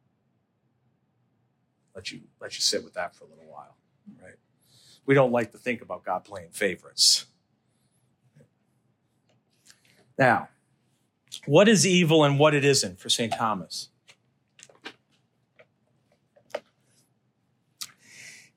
[1.96, 3.78] Let you let you sit with that for a little while,
[4.22, 4.34] right?
[5.06, 7.28] We don't like to think about God playing favorites.
[10.18, 10.50] Now,
[11.46, 13.32] what is evil and what it isn't for St.
[13.32, 13.90] Thomas?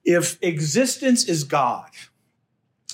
[0.03, 1.91] If existence is God,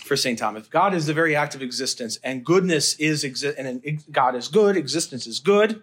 [0.03, 0.39] for St.
[0.39, 4.49] Thomas, God is the very act of existence, and goodness is exi- and God is
[4.49, 5.83] good, existence is good.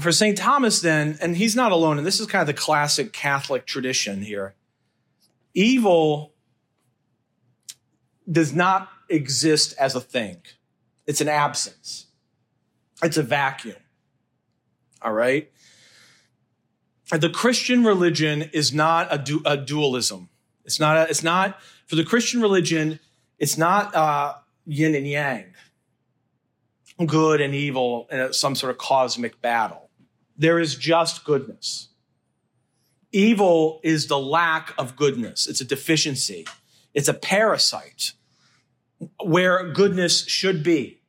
[0.00, 0.36] For St.
[0.36, 4.22] Thomas, then, and he's not alone, and this is kind of the classic Catholic tradition
[4.22, 4.54] here.
[5.54, 6.34] Evil
[8.30, 10.42] does not exist as a thing.
[11.06, 12.06] It's an absence.
[13.02, 13.76] It's a vacuum.
[15.02, 15.50] All right?
[17.10, 20.28] The Christian religion is not a, du- a dualism.
[20.64, 23.00] It's not, a, it's not, for the Christian religion,
[23.38, 24.34] it's not uh,
[24.66, 25.46] yin and yang,
[27.06, 29.88] good and evil in some sort of cosmic battle.
[30.36, 31.88] There is just goodness.
[33.10, 35.46] Evil is the lack of goodness.
[35.46, 36.46] It's a deficiency.
[36.92, 38.12] It's a parasite
[39.24, 41.00] where goodness should be.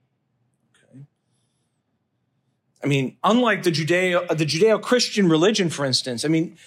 [2.81, 6.57] I mean, unlike the Judeo, the Judeo-Christian religion, for instance, I mean,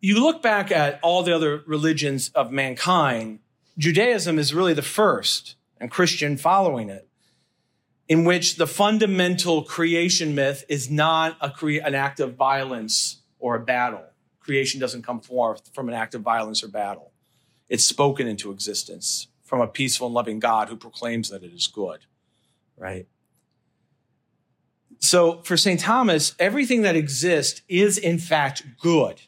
[0.00, 3.40] you look back at all the other religions of mankind,
[3.80, 7.08] Judaism is really the first, and Christian following it,
[8.08, 13.54] in which the fundamental creation myth is not a cre- an act of violence or
[13.54, 14.04] a battle.
[14.38, 17.12] Creation doesn't come forth from an act of violence or battle.
[17.70, 21.66] It's spoken into existence from a peaceful and loving God who proclaims that it is
[21.66, 22.00] good,
[22.76, 23.06] right?
[24.98, 25.80] So for St.
[25.80, 29.22] Thomas, everything that exists is in fact good.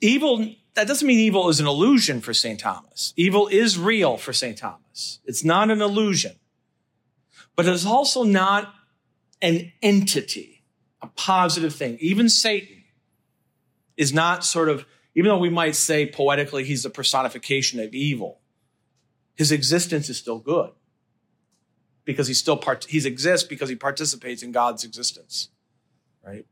[0.00, 2.58] Evil, that doesn't mean evil is an illusion for St.
[2.58, 3.12] Thomas.
[3.16, 4.58] Evil is real for St.
[4.58, 5.20] Thomas.
[5.24, 6.32] It's not an illusion,
[7.56, 8.74] but it's also not
[9.40, 10.64] an entity,
[11.00, 11.96] a positive thing.
[12.00, 12.84] Even Satan
[13.96, 14.84] is not sort of,
[15.14, 18.40] even though we might say poetically he's the personification of evil,
[19.34, 20.70] his existence is still good
[22.04, 25.48] because he still part he exists because he participates in God's existence,
[26.24, 26.46] right?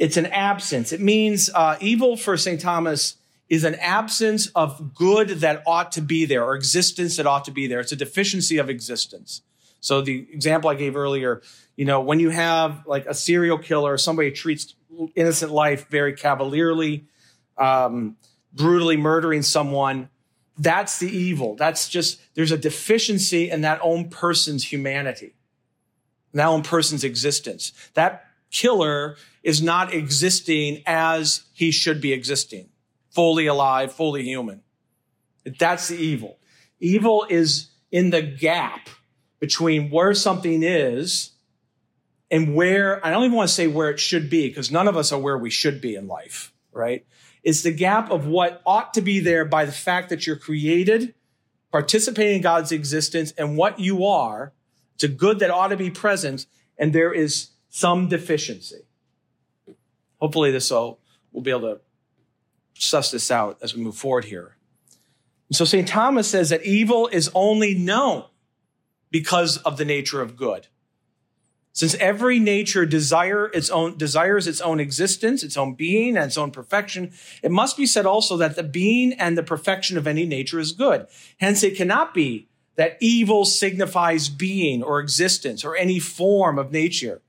[0.00, 0.92] It's an absence.
[0.92, 2.58] It means uh, evil for St.
[2.58, 3.16] Thomas
[3.50, 7.50] is an absence of good that ought to be there or existence that ought to
[7.50, 7.80] be there.
[7.80, 9.42] It's a deficiency of existence.
[9.80, 11.42] So the example I gave earlier,
[11.76, 14.74] you know, when you have like a serial killer, somebody treats
[15.14, 17.04] innocent life very cavalierly,
[17.58, 18.16] um,
[18.54, 20.08] brutally murdering someone,
[20.56, 21.56] that's the evil.
[21.56, 25.34] That's just, there's a deficiency in that own person's humanity,
[26.32, 27.72] that own person's existence.
[27.92, 32.68] That killer is not existing as he should be existing,
[33.10, 34.62] fully alive, fully human.
[35.58, 36.38] That's the evil.
[36.78, 38.88] Evil is in the gap
[39.38, 41.30] between where something is
[42.30, 44.96] and where, I don't even want to say where it should be because none of
[44.96, 47.04] us are where we should be in life, right?
[47.42, 51.14] It's the gap of what ought to be there by the fact that you're created,
[51.72, 54.52] participating in God's existence, and what you are.
[54.94, 58.82] It's a good that ought to be present, and there is some deficiency.
[60.20, 60.98] Hopefully, this will
[61.32, 61.80] we'll be able to
[62.74, 64.56] suss this out as we move forward here.
[65.52, 65.86] So St.
[65.86, 68.24] Thomas says that evil is only known
[69.10, 70.68] because of the nature of good.
[71.72, 76.36] Since every nature desire its own, desires its own existence, its own being, and its
[76.36, 80.26] own perfection, it must be said also that the being and the perfection of any
[80.26, 81.06] nature is good.
[81.38, 87.22] Hence, it cannot be that evil signifies being or existence or any form of nature.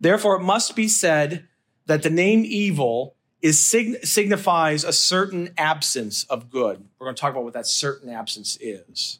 [0.00, 1.46] Therefore, it must be said
[1.90, 6.84] that the name evil is signifies a certain absence of good.
[6.98, 9.18] We're going to talk about what that certain absence is.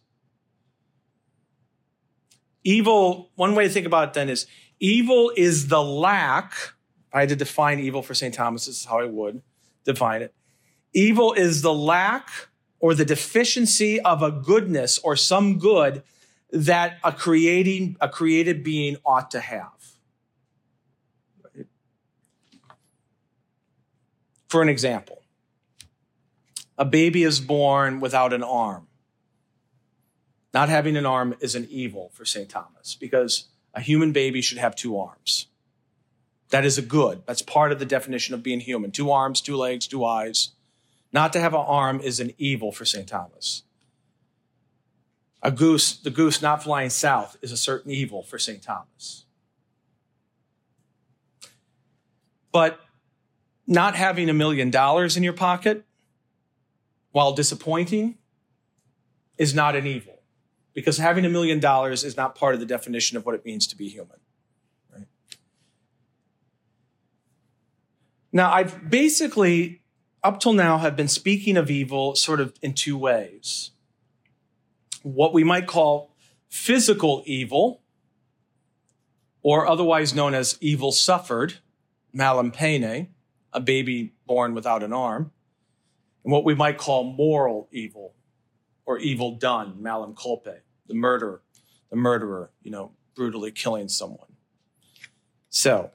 [2.62, 4.46] Evil, one way to think about it then is
[4.78, 6.52] evil is the lack.
[7.12, 8.32] I had to define evil for St.
[8.32, 8.66] Thomas.
[8.66, 9.42] This is how I would
[9.84, 10.32] define it.
[10.92, 12.30] Evil is the lack
[12.78, 16.04] or the deficiency of a goodness or some good
[16.52, 19.79] that a creating, a created being ought to have.
[24.50, 25.22] For an example,
[26.76, 28.88] a baby is born without an arm.
[30.52, 32.48] Not having an arm is an evil for St.
[32.48, 35.46] Thomas because a human baby should have two arms.
[36.48, 37.22] That is a good.
[37.26, 38.90] That's part of the definition of being human.
[38.90, 40.50] Two arms, two legs, two eyes.
[41.12, 43.06] Not to have an arm is an evil for St.
[43.06, 43.62] Thomas.
[45.44, 48.60] A goose, the goose not flying south is a certain evil for St.
[48.60, 49.26] Thomas.
[52.50, 52.80] But
[53.70, 55.86] not having a million dollars in your pocket
[57.12, 58.18] while disappointing
[59.38, 60.20] is not an evil.
[60.72, 63.66] because having a million dollars is not part of the definition of what it means
[63.66, 64.18] to be human.
[64.92, 65.06] Right?
[68.32, 69.82] Now, I've basically,
[70.22, 73.72] up till now, have been speaking of evil sort of in two ways.
[75.02, 76.14] What we might call
[76.48, 77.82] physical evil,
[79.42, 81.54] or otherwise known as evil suffered,
[82.12, 83.08] malum poenae,
[83.52, 85.32] a baby born without an arm,
[86.24, 88.14] and what we might call moral evil
[88.84, 91.42] or evil done, malum culpae, the murderer,
[91.90, 94.28] the murderer, you know, brutally killing someone.
[95.48, 95.90] So,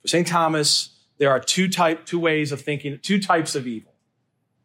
[0.00, 0.26] for St.
[0.26, 3.94] Thomas, there are two type, two ways of thinking, two types of evil,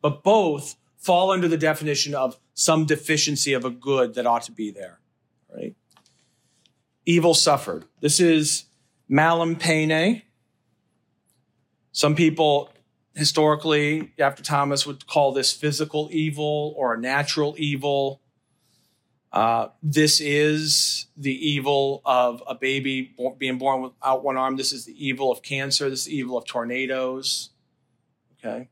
[0.01, 4.51] but both fall under the definition of some deficiency of a good that ought to
[4.51, 4.99] be there,
[5.55, 5.75] right?
[7.05, 7.85] Evil suffered.
[7.99, 8.65] This is
[9.07, 10.23] malum poenae.
[11.95, 12.73] Some people
[13.13, 18.19] historically, after Thomas, would call this physical evil or a natural evil.
[19.31, 24.57] Uh, this is the evil of a baby being born without one arm.
[24.57, 25.89] This is the evil of cancer.
[25.89, 27.51] This is the evil of tornadoes.
[28.43, 28.67] Okay.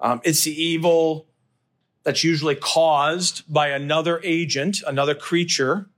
[0.00, 1.26] Um, it's the evil
[2.04, 5.90] that's usually caused by another agent, another creature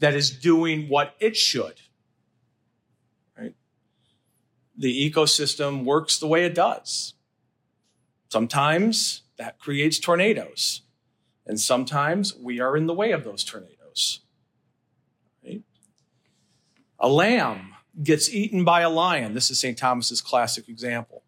[0.00, 1.80] that is doing what it should
[4.76, 7.14] the ecosystem works the way it does.
[8.28, 10.82] Sometimes that creates tornadoes,
[11.46, 14.20] and sometimes we are in the way of those tornadoes.
[15.44, 15.62] Right?
[16.98, 19.34] A lamb gets eaten by a lion.
[19.34, 19.78] This is St.
[19.78, 21.22] Thomas's classic example.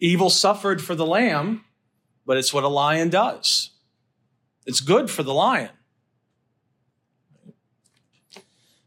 [0.00, 1.64] Evil suffered for the lamb,
[2.24, 3.70] but it's what a lion does.
[4.64, 5.70] It's good for the lion.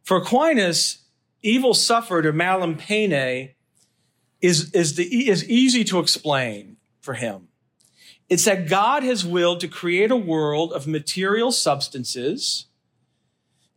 [0.03, 0.99] For Aquinas,
[1.41, 3.55] evil suffered or malum poenae
[4.41, 7.47] is, is, the, is easy to explain for him.
[8.29, 12.67] It's that God has willed to create a world of material substances.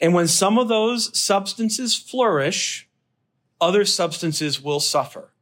[0.00, 2.88] And when some of those substances flourish,
[3.60, 5.32] other substances will suffer.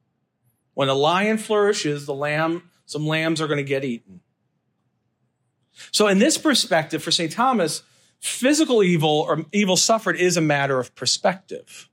[0.75, 4.21] When a lion flourishes, the lamb, some lambs are going to get eaten.
[5.91, 7.33] So in this perspective, for St.
[7.33, 7.83] Thomas,
[8.21, 11.91] physical evil or evil suffered is a matter of perspective.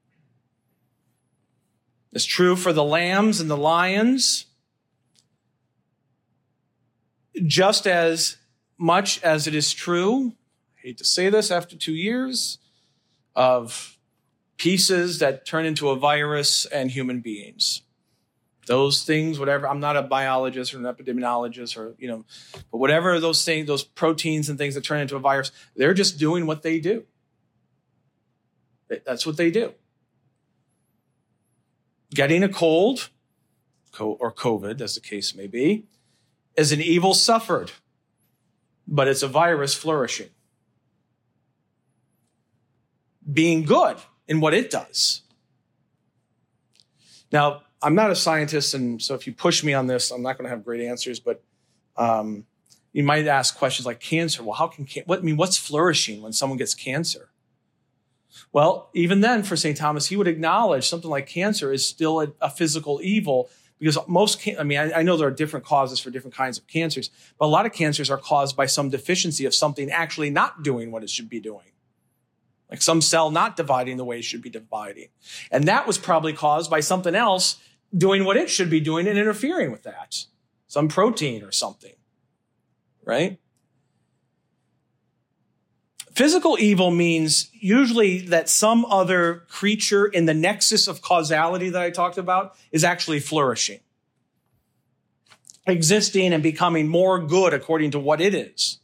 [2.12, 4.46] It's true for the lambs and the lions,
[7.46, 8.38] just as
[8.78, 10.34] much as it is true,
[10.78, 12.58] I hate to say this after two years,
[13.36, 13.98] of
[14.58, 17.84] pieces that turn into a virus and human beings.
[18.66, 22.26] Those things, whatever, I'm not a biologist or an epidemiologist or, you know,
[22.72, 26.20] but whatever those things, those proteins and things that turn into a virus, they're just
[26.20, 27.06] doing what they do.
[29.06, 29.74] That's what they do
[32.14, 33.10] getting a cold
[34.00, 35.86] or COVID, as the case may be,
[36.56, 37.72] is an evil suffered,
[38.88, 40.30] but it's a virus flourishing.
[43.32, 45.22] Being good in what it does.
[47.32, 50.38] Now, I'm not a scientist, and so if you push me on this, I'm not
[50.38, 51.20] going to have great answers.
[51.20, 51.44] But
[51.96, 52.46] um,
[52.92, 54.44] you might ask questions like cancer.
[54.44, 55.38] Well, how can what I mean?
[55.38, 57.30] What's flourishing when someone gets cancer?
[58.52, 59.78] Well, even then, for St.
[59.78, 64.42] Thomas, he would acknowledge something like cancer is still a, a physical evil because most,
[64.42, 67.10] can- I mean, I, I, know there are different causes for different kinds of cancers,
[67.40, 70.92] but a lot of cancers are caused by some deficiency of something actually not doing
[70.92, 71.72] what it should be doing.
[72.70, 75.08] Like some cell not dividing the way it should be dividing.
[75.50, 77.58] And that was probably caused by something else
[77.98, 80.26] doing what it should be doing and interfering with that.
[80.68, 81.94] Some protein or something.
[83.04, 83.40] Right?
[86.20, 91.92] Physical evil means usually that some other creature in the nexus of causality that I
[91.92, 93.80] talked about is actually flourishing,
[95.66, 98.80] existing and becoming more good according to what it is.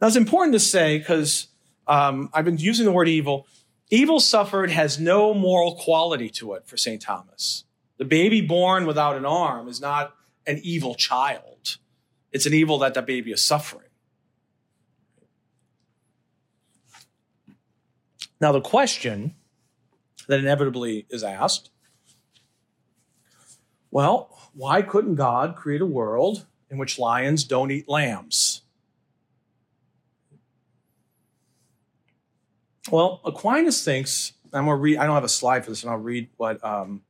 [0.00, 1.48] Now, it's important to say because
[1.88, 3.48] um, I've been using the word evil.
[3.90, 7.02] Evil suffered has no moral quality to it for St.
[7.02, 7.64] Thomas.
[7.96, 10.14] The baby born without an arm is not
[10.46, 11.78] an evil child.
[12.30, 13.87] It's an evil that the baby is suffering.
[18.40, 19.34] Now, the question
[20.26, 21.70] that inevitably is asked
[23.90, 28.62] well, why couldn't God create a world in which lions don't eat lambs?
[32.90, 35.98] Well, Aquinas thinks, I'm gonna read, I don't have a slide for this, and I'll
[35.98, 37.02] read what, um,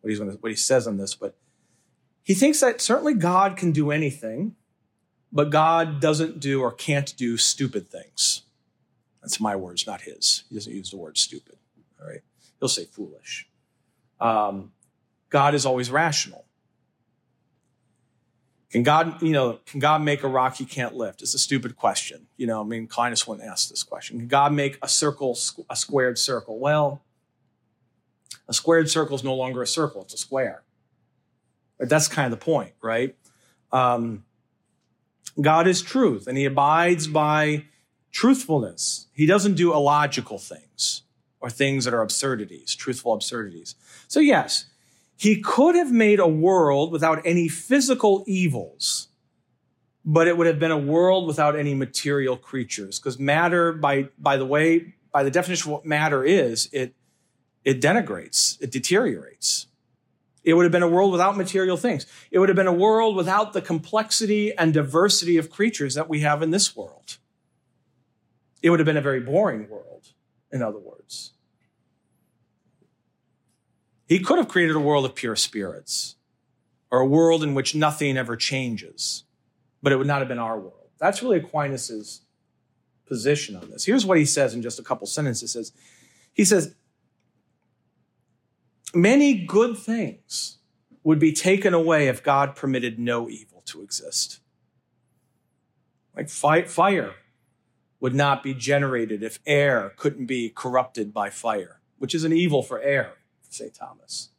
[0.00, 1.36] what, he's what he says on this, but
[2.22, 4.56] he thinks that certainly God can do anything,
[5.30, 8.42] but God doesn't do or can't do stupid things.
[9.26, 10.44] That's my words, not his.
[10.48, 11.56] He doesn't use the word stupid.
[12.00, 12.20] All right.
[12.60, 13.48] He'll say foolish.
[14.20, 14.70] Um,
[15.30, 16.44] God is always rational.
[18.70, 21.22] Can God, you know, can God make a rock he can't lift?
[21.22, 22.28] It's a stupid question.
[22.36, 24.20] You know, I mean, Aquinas wouldn't ask this question.
[24.20, 25.36] Can God make a circle,
[25.68, 26.60] a squared circle?
[26.60, 27.02] Well,
[28.46, 30.62] a squared circle is no longer a circle, it's a square.
[31.80, 33.16] But that's kind of the point, right?
[33.72, 34.24] Um,
[35.40, 37.64] God is truth and he abides by
[38.12, 39.05] truthfulness.
[39.16, 41.02] He doesn't do illogical things
[41.40, 43.74] or things that are absurdities, truthful absurdities.
[44.08, 44.66] So, yes,
[45.16, 49.08] he could have made a world without any physical evils,
[50.04, 52.98] but it would have been a world without any material creatures.
[52.98, 56.94] Because matter, by, by the way, by the definition of what matter is, it,
[57.64, 59.66] it denigrates, it deteriorates.
[60.44, 62.04] It would have been a world without material things.
[62.30, 66.20] It would have been a world without the complexity and diversity of creatures that we
[66.20, 67.16] have in this world.
[68.66, 70.08] It would have been a very boring world,
[70.50, 71.34] in other words.
[74.08, 76.16] He could have created a world of pure spirits
[76.90, 79.22] or a world in which nothing ever changes,
[79.84, 80.90] but it would not have been our world.
[80.98, 82.22] That's really Aquinas's
[83.06, 83.84] position on this.
[83.84, 85.42] Here's what he says in just a couple sentences.
[85.42, 85.72] He says,
[86.34, 86.74] he says,
[88.92, 90.58] many good things
[91.04, 94.40] would be taken away if God permitted no evil to exist.
[96.16, 97.14] Like fire
[98.00, 102.62] would not be generated if air couldn't be corrupted by fire, which is an evil
[102.62, 103.14] for air,
[103.48, 103.74] St.
[103.74, 104.30] Thomas.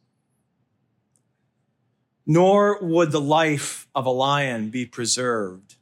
[2.25, 5.75] Nor would the life of a lion be preserved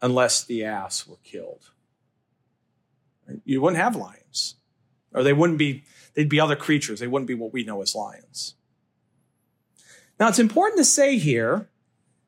[0.00, 1.70] unless the ass were killed.
[3.44, 4.54] You wouldn't have lions,
[5.12, 5.82] or they wouldn't be
[6.16, 6.98] They'd be other creatures.
[6.98, 8.54] They wouldn't be what we know as lions.
[10.18, 11.68] Now, it's important to say here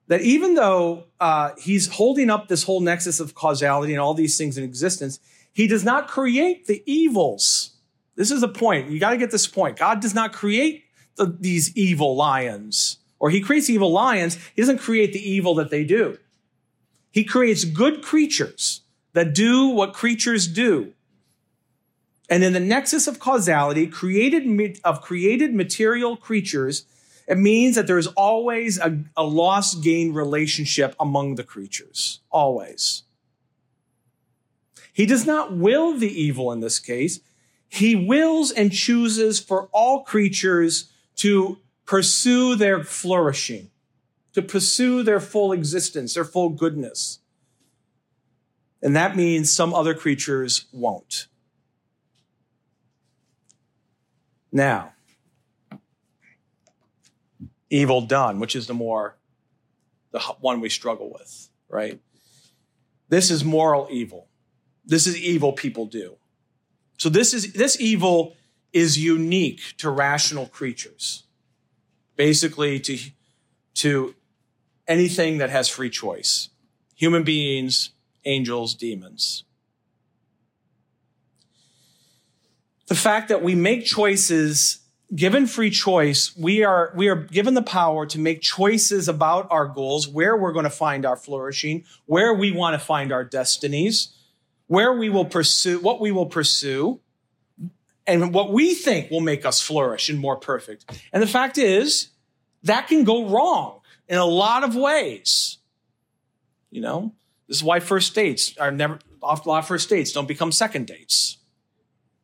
[0.08, 4.36] that even though uh, he's holding up this whole nexus of causality and all these
[4.36, 5.20] things in existence,
[5.52, 7.76] he does not create the evils.
[8.16, 8.90] This is the point.
[8.90, 9.76] You got to get this point.
[9.76, 10.84] God does not create
[11.16, 14.38] the, these evil lions, or he creates evil lions.
[14.54, 16.18] He doesn't create the evil that they do.
[17.10, 18.82] He creates good creatures
[19.12, 20.92] that do what creatures do.
[22.30, 26.84] And in the nexus of causality, created of created material creatures,
[27.28, 32.20] it means that there's always a, a loss gain relationship among the creatures.
[32.30, 33.02] Always.
[34.94, 37.20] He does not will the evil in this case.
[37.68, 43.70] He wills and chooses for all creatures to pursue their flourishing,
[44.32, 47.18] to pursue their full existence, their full goodness.
[48.82, 51.26] And that means some other creatures won't.
[54.50, 54.94] Now,
[57.70, 59.16] evil done, which is the more,
[60.10, 62.00] the one we struggle with, right?
[63.08, 64.28] This is moral evil.
[64.84, 66.16] This is evil people do.
[66.98, 68.36] So this is, this evil
[68.72, 71.24] is unique to rational creatures.
[72.16, 72.98] Basically to,
[73.74, 74.14] to
[74.86, 76.48] anything that has free choice.
[76.96, 77.90] Human beings,
[78.24, 79.44] angels, demons.
[82.88, 84.80] the fact that we make choices
[85.14, 89.66] given free choice we are we are given the power to make choices about our
[89.66, 94.14] goals where we're going to find our flourishing where we want to find our destinies
[94.66, 97.00] where we will pursue what we will pursue
[98.06, 100.90] and what we think will make us flourish and more perfect.
[101.12, 102.08] And the fact is
[102.62, 105.58] that can go wrong in a lot of ways.
[106.70, 107.14] You know
[107.48, 111.38] this is why first dates are never off of first dates don't become second dates.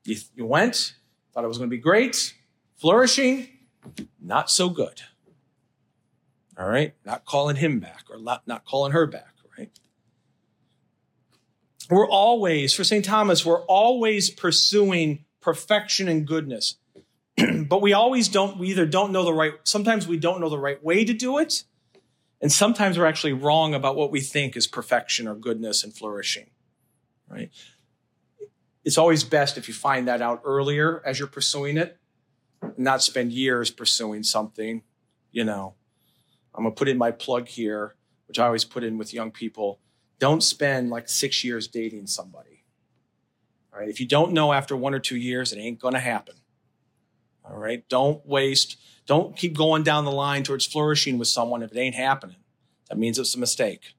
[0.05, 0.95] You, you went,
[1.33, 2.35] thought it was going to be great,
[2.85, 3.49] flourishing,
[4.21, 5.01] not so good.
[6.59, 9.71] All right, not calling him back or not, calling her back, right?
[11.89, 13.03] We're always, for St.
[13.03, 16.77] Thomas, we're always pursuing perfection and goodness.
[17.67, 20.59] but we always don't, we either don't know the right, sometimes we don't know the
[20.59, 21.65] right way to do it.
[22.43, 26.51] And sometimes we're actually wrong about what we think is perfection or goodness and flourishing,
[27.31, 27.51] right?
[28.85, 31.99] it's always best if you find that out earlier as you're pursuing it,
[32.77, 34.83] not spend years pursuing something.
[35.33, 35.75] You know,
[36.55, 37.95] I'm gonna put in my plug here,
[38.27, 39.81] which I always put in with young people.
[40.19, 42.65] Don't spend like six years dating somebody.
[43.73, 43.89] All right.
[43.89, 46.37] If you don't know after one or two years, it ain't gonna happen.
[47.45, 47.87] All right.
[47.89, 51.95] Don't waste, don't keep going down the line towards flourishing with someone if it ain't
[51.95, 52.37] happening.
[52.89, 53.95] That means it's a mistake.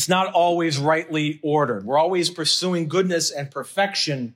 [0.00, 1.84] It's not always rightly ordered.
[1.84, 4.34] We're always pursuing goodness and perfection,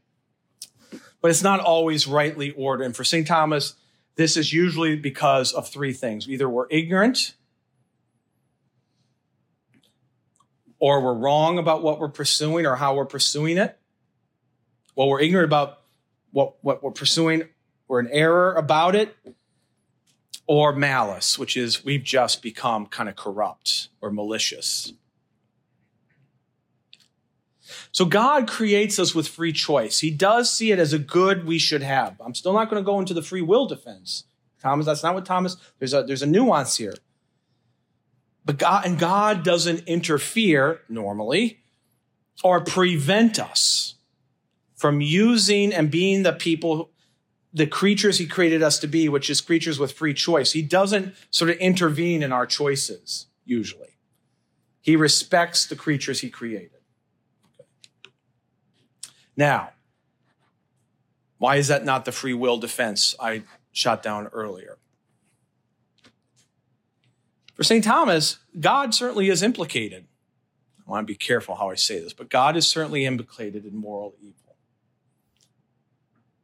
[1.22, 2.84] but it's not always rightly ordered.
[2.84, 3.26] And for St.
[3.26, 3.72] Thomas,
[4.16, 6.28] this is usually because of three things.
[6.28, 7.34] Either we're ignorant,
[10.78, 13.78] or we're wrong about what we're pursuing or how we're pursuing it.
[14.94, 15.80] Well, we're ignorant about
[16.30, 17.48] what, what we're pursuing,
[17.88, 19.16] we're in error about it,
[20.46, 24.92] or malice, which is we've just become kind of corrupt or malicious.
[27.94, 30.00] So God creates us with free choice.
[30.00, 32.20] He does see it as a good we should have.
[32.20, 34.24] I'm still not going to go into the free will defense.
[34.60, 36.94] Thomas, that's not what Thomas, there's a, there's a nuance here.
[38.44, 41.60] But God, and God doesn't interfere normally
[42.42, 43.94] or prevent us
[44.74, 46.90] from using and being the people,
[47.52, 50.50] the creatures he created us to be, which is creatures with free choice.
[50.50, 53.98] He doesn't sort of intervene in our choices, usually.
[54.80, 56.73] He respects the creatures he created.
[59.36, 59.70] Now,
[61.38, 64.78] why is that not the free will defense I shot down earlier?
[67.54, 67.84] For St.
[67.84, 70.06] Thomas, God certainly is implicated.
[70.86, 73.76] I want to be careful how I say this, but God is certainly implicated in
[73.76, 74.56] moral evil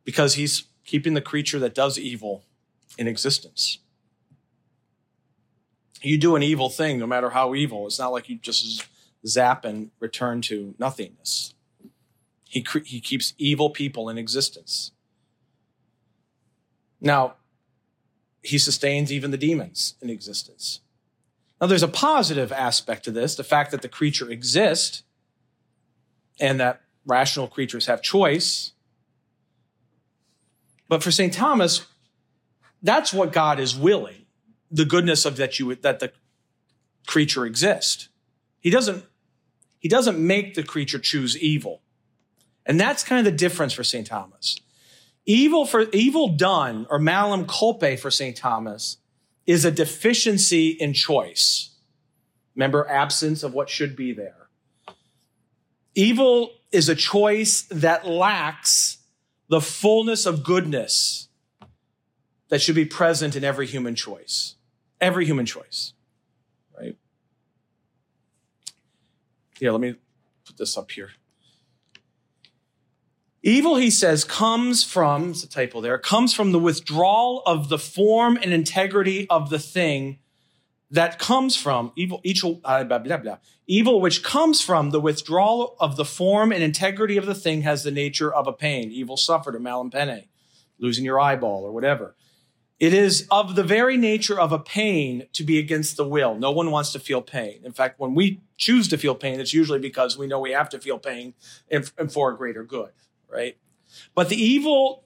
[0.05, 2.45] because he's keeping the creature that does evil
[2.97, 3.79] in existence.
[6.03, 8.87] You do an evil thing, no matter how evil, it's not like you just
[9.27, 11.55] zap and return to nothingness.
[12.51, 14.91] He, he keeps evil people in existence.
[17.01, 17.35] Now,
[18.43, 20.81] he sustains even the demons in existence.
[21.61, 25.05] Now, there's a positive aspect to this the fact that the creature exists
[26.41, 28.73] and that rational creatures have choice.
[30.89, 31.33] But for St.
[31.33, 31.87] Thomas,
[32.83, 34.27] that's what God is willing
[34.73, 36.13] the goodness of that you that the
[37.07, 38.09] creature exists.
[38.59, 39.05] He doesn't
[39.79, 41.81] he doesn't make the creature choose evil.
[42.67, 44.07] And that's kind of the difference for St.
[44.07, 44.57] Thomas.
[45.27, 48.37] Evil for evil done or malum culpa for St.
[48.37, 48.99] Thomas
[49.47, 51.71] is a deficiency in choice.
[52.55, 54.49] Remember absence of what should be there.
[55.95, 58.99] Evil is a choice that lacks
[59.49, 61.29] the fullness of goodness
[62.49, 64.57] that should be present in every human choice.
[65.01, 65.95] Every human choice.
[66.79, 66.97] Right?
[69.59, 69.95] Here, let me
[70.45, 71.11] put this up here.
[73.43, 77.79] Evil, he says, comes from, it's a typo there, comes from the withdrawal of the
[77.79, 80.19] form and integrity of the thing
[80.91, 83.39] that comes from evil, each, uh, blah, blah, blah.
[83.67, 87.83] Evil, which comes from the withdrawal of the form and integrity of the thing, has
[87.83, 88.91] the nature of a pain.
[88.91, 90.27] Evil suffered or malum poenae,
[90.79, 92.17] losing your eyeball or whatever.
[92.79, 96.35] It is of the very nature of a pain to be against the will.
[96.35, 97.61] No one wants to feel pain.
[97.65, 100.69] In fact, when we choose to feel pain, it's usually because we know we have
[100.71, 101.35] to feel pain
[101.71, 102.91] and for a greater good
[103.31, 103.57] right?
[104.15, 105.05] But the evil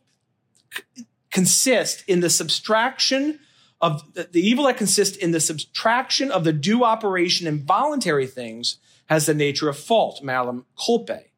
[1.30, 3.40] consists in the subtraction
[3.80, 8.78] of the evil that consists in the subtraction of the due operation in voluntary things
[9.06, 11.30] has the nature of fault, malum culpae.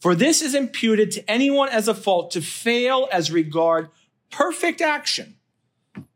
[0.00, 3.88] For this is imputed to anyone as a fault to fail as regard
[4.30, 5.36] perfect action,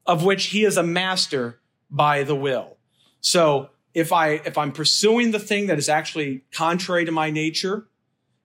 [0.05, 1.61] of which he is a master
[1.91, 2.77] by the will.
[3.21, 7.87] So if I if I'm pursuing the thing that is actually contrary to my nature,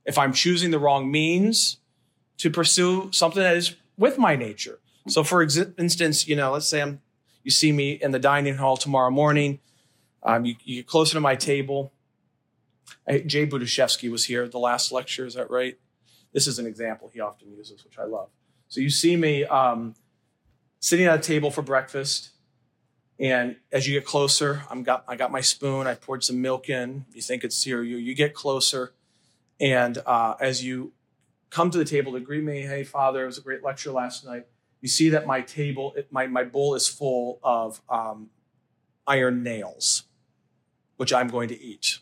[0.08, 1.78] if I'm choosing the wrong means
[2.38, 4.80] to pursue something that is with my nature.
[5.08, 7.01] So, for instance, you know, let's say I'm,
[7.43, 9.60] you see me in the dining hall tomorrow morning.
[10.24, 11.93] Um, you, you, get closer to my table.
[13.08, 15.26] I, Jay Budziszewski was here at the last lecture.
[15.26, 15.78] Is that right?
[16.34, 18.30] This is an example he often uses, which I love.
[18.68, 19.95] So you see me um,
[20.80, 22.32] sitting at a table for breakfast,
[23.20, 25.88] and as you get closer, I'm got I got my spoon.
[25.88, 27.05] I poured some milk in.
[27.14, 27.99] You think it's cereal.
[27.99, 28.93] You get closer,
[29.60, 30.93] and uh, as you
[31.49, 34.26] come to the table to greet me, hey, Father, it was a great lecture last
[34.26, 34.45] night.
[34.82, 38.30] You see that my table, it, my, my bowl is full of um,
[39.08, 40.03] iron nails,
[40.97, 41.99] which I'm going to eat.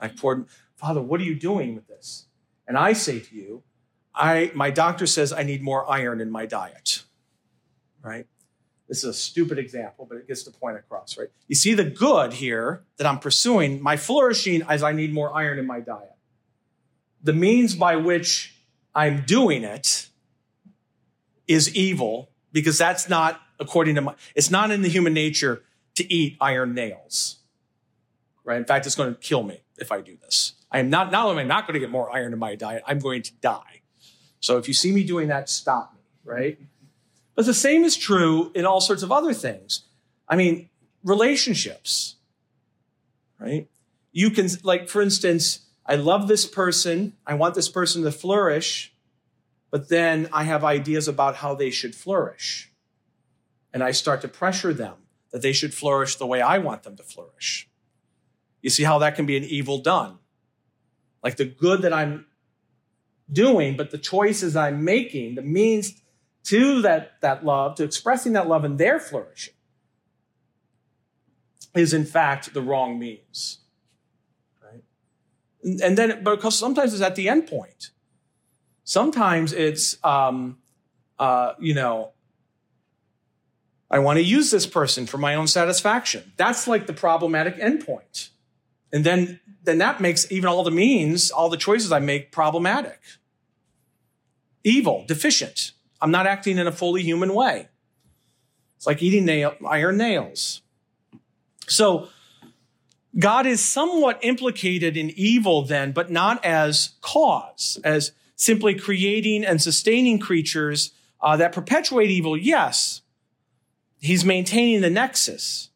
[0.00, 0.46] I poured,
[0.76, 2.26] Father, what are you doing with this?
[2.66, 3.62] And I say to you,
[4.14, 7.04] I, my doctor says I need more iron in my diet,
[8.02, 8.26] right?
[8.88, 11.28] This is a stupid example, but it gets the point across, right?
[11.46, 15.60] You see the good here that I'm pursuing, my flourishing as I need more iron
[15.60, 16.16] in my diet
[17.22, 18.54] the means by which
[18.94, 20.08] I'm doing it
[21.46, 25.62] is evil because that's not according to my, it's not in the human nature
[25.96, 27.36] to eat iron nails.
[28.44, 28.56] Right?
[28.56, 30.54] In fact, it's going to kill me if I do this.
[30.72, 32.54] I am not, not only am I not going to get more iron in my
[32.54, 33.82] diet, I'm going to die.
[34.40, 36.58] So if you see me doing that, stop me, right?
[37.34, 39.82] But the same is true in all sorts of other things.
[40.28, 40.70] I mean,
[41.04, 42.16] relationships,
[43.38, 43.68] right?
[44.12, 47.14] You can, like, for instance, I love this person.
[47.26, 48.94] I want this person to flourish.
[49.72, 52.70] But then I have ideas about how they should flourish.
[53.74, 54.94] And I start to pressure them
[55.32, 57.68] that they should flourish the way I want them to flourish.
[58.62, 60.18] You see how that can be an evil done.
[61.24, 62.26] Like the good that I'm
[63.32, 66.00] doing, but the choices I'm making, the means
[66.44, 69.54] to that, that love, to expressing that love and their flourishing,
[71.74, 73.59] is in fact the wrong means.
[75.62, 77.90] And then, because sometimes it's at the end point.
[78.84, 80.58] Sometimes it's, um,
[81.18, 82.12] uh, you know,
[83.90, 86.32] I want to use this person for my own satisfaction.
[86.36, 88.30] That's like the problematic endpoint.
[88.92, 93.00] And then, then that makes even all the means, all the choices I make problematic.
[94.64, 95.72] Evil, deficient.
[96.00, 97.68] I'm not acting in a fully human way.
[98.76, 100.62] It's like eating nail, iron nails.
[101.66, 102.08] So
[103.18, 109.60] God is somewhat implicated in evil then, but not as cause, as simply creating and
[109.60, 113.02] sustaining creatures uh, that perpetuate evil, yes.
[114.00, 115.70] He's maintaining the nexus.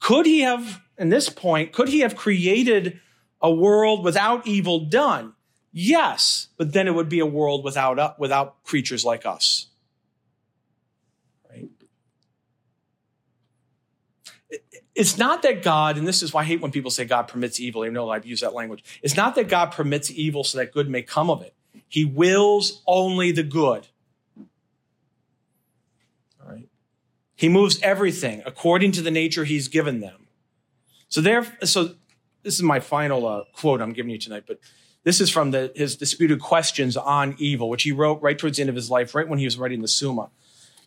[0.00, 3.00] Could he have, in this point, could he have created
[3.40, 5.34] a world without evil done?
[5.72, 9.68] Yes, but then it would be a world without, without creatures like us.
[11.48, 11.70] Right?
[14.94, 17.58] It's not that God, and this is why I hate when people say God permits
[17.58, 18.84] evil, even though I've used that language.
[19.02, 21.54] It's not that God permits evil so that good may come of it.
[21.88, 23.86] He wills only the good.
[24.38, 26.68] All right.
[27.36, 30.26] He moves everything according to the nature he's given them.
[31.08, 31.94] So there, so
[32.42, 34.58] this is my final uh, quote I'm giving you tonight, but
[35.04, 38.62] this is from the, his disputed questions on evil, which he wrote right towards the
[38.62, 40.30] end of his life, right when he was writing the Summa.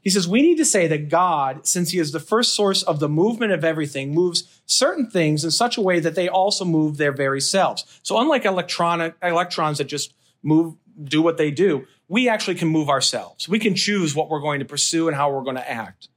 [0.06, 3.00] He says, We need to say that God, since he is the first source of
[3.00, 6.98] the movement of everything, moves certain things in such a way that they also move
[6.98, 8.00] their very selves.
[8.04, 12.88] So, unlike electronic, electrons that just move, do what they do, we actually can move
[12.88, 13.50] ourselves.
[13.50, 16.08] We can choose what we're going to pursue and how we're going to act.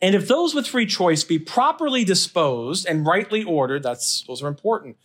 [0.00, 4.46] And if those with free choice be properly disposed and rightly ordered, that's, those are
[4.46, 4.96] important,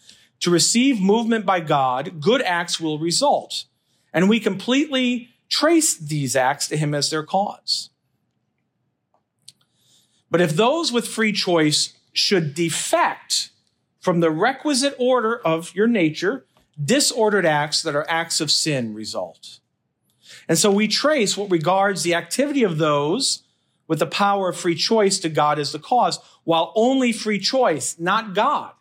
[0.41, 3.65] to receive movement by God, good acts will result.
[4.13, 7.91] And we completely trace these acts to Him as their cause.
[10.31, 13.51] But if those with free choice should defect
[13.99, 16.45] from the requisite order of your nature,
[16.83, 19.59] disordered acts that are acts of sin result.
[20.49, 23.43] And so we trace what regards the activity of those
[23.87, 27.99] with the power of free choice to God as the cause, while only free choice,
[27.99, 28.71] not God,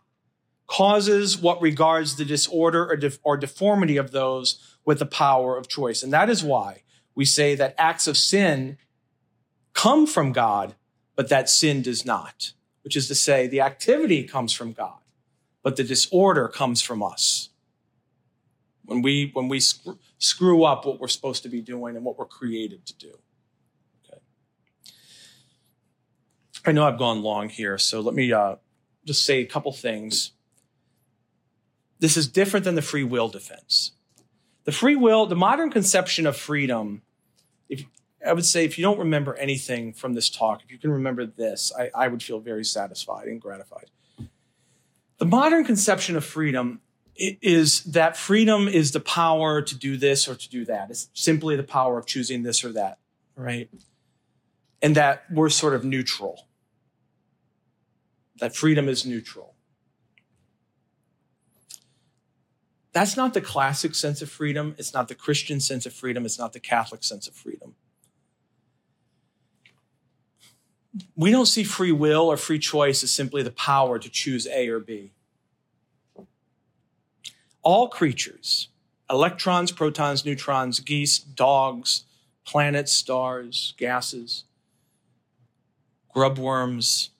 [0.66, 6.02] causes what regards the disorder or, or deformity of those with the power of choice.
[6.02, 6.82] And that is why
[7.14, 8.78] we say that acts of sin
[9.74, 10.74] come from God,
[11.16, 12.52] but that sin does not,
[12.82, 14.98] which is to say the activity comes from God,
[15.62, 17.50] but the disorder comes from us
[18.84, 22.18] when we when we screw, screw up what we're supposed to be doing and what
[22.18, 23.18] we're created to do.
[24.04, 24.20] Okay.
[26.66, 28.56] I know I've gone long here, so let me uh,
[29.04, 30.32] just say a couple things.
[32.00, 33.92] This is different than the free will defense.
[34.64, 37.02] The free will, the modern conception of freedom,
[37.68, 37.84] if
[38.24, 41.26] I would say if you don't remember anything from this talk, if you can remember
[41.26, 43.90] this, I, I would feel very satisfied and gratified.
[45.18, 46.80] The modern conception of freedom
[47.16, 50.90] is that freedom is the power to do this or to do that.
[50.90, 52.98] It's simply the power of choosing this or that,
[53.36, 53.68] right?
[54.80, 56.46] And that we're sort of neutral.
[58.38, 59.51] That freedom is neutral.
[62.92, 64.74] That's not the classic sense of freedom.
[64.78, 66.24] It's not the Christian sense of freedom.
[66.26, 67.74] It's not the Catholic sense of freedom.
[71.16, 74.68] We don't see free will or free choice as simply the power to choose A
[74.68, 75.12] or B
[77.62, 78.68] all creatures,
[79.08, 82.04] electrons, protons, neutrons, geese, dogs,
[82.44, 84.44] planets, stars, gases,
[86.12, 87.10] grub worms,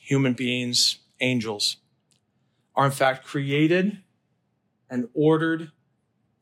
[0.00, 1.76] human beings, angels,
[2.74, 3.98] are in fact created
[4.90, 5.70] and ordered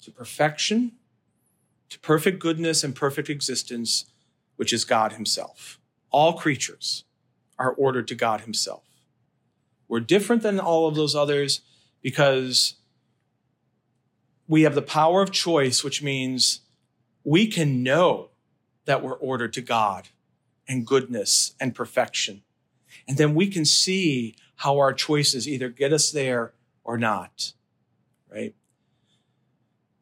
[0.02, 0.92] to perfection,
[1.90, 4.06] to perfect goodness and perfect existence,
[4.56, 5.78] which is God Himself.
[6.10, 7.04] All creatures
[7.58, 8.82] are ordered to God Himself.
[9.86, 11.60] We're different than all of those others
[12.02, 12.74] because
[14.46, 16.60] we have the power of choice, which means
[17.24, 18.30] we can know
[18.86, 20.08] that we're ordered to God
[20.66, 22.42] and goodness and perfection.
[23.06, 26.52] And then we can see how our choices either get us there
[26.84, 27.52] or not,
[28.32, 28.54] right?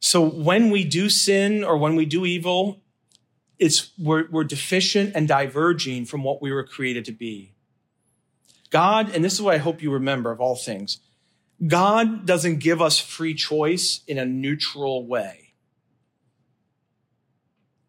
[0.00, 2.80] So when we do sin or when we do evil,
[3.58, 7.54] it's we're, we're deficient and diverging from what we were created to be.
[8.70, 11.00] God, and this is what I hope you remember of all things,
[11.66, 15.54] God doesn't give us free choice in a neutral way.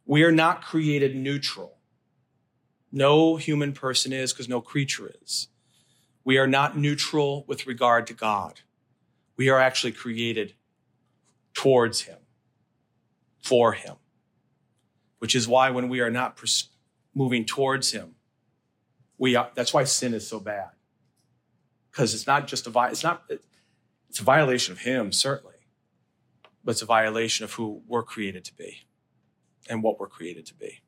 [0.05, 1.77] We are not created neutral.
[2.91, 5.49] No human person is because no creature is.
[6.23, 8.61] We are not neutral with regard to God.
[9.37, 10.55] We are actually created
[11.53, 12.17] towards Him,
[13.41, 13.95] for Him.
[15.19, 16.69] Which is why when we are not pers-
[17.15, 18.15] moving towards Him,
[19.17, 20.69] we are, that's why sin is so bad.
[21.89, 23.23] Because it's not just a it's not
[24.09, 25.55] it's a violation of Him certainly,
[26.63, 28.85] but it's a violation of who we're created to be
[29.69, 30.81] and what we're created to be.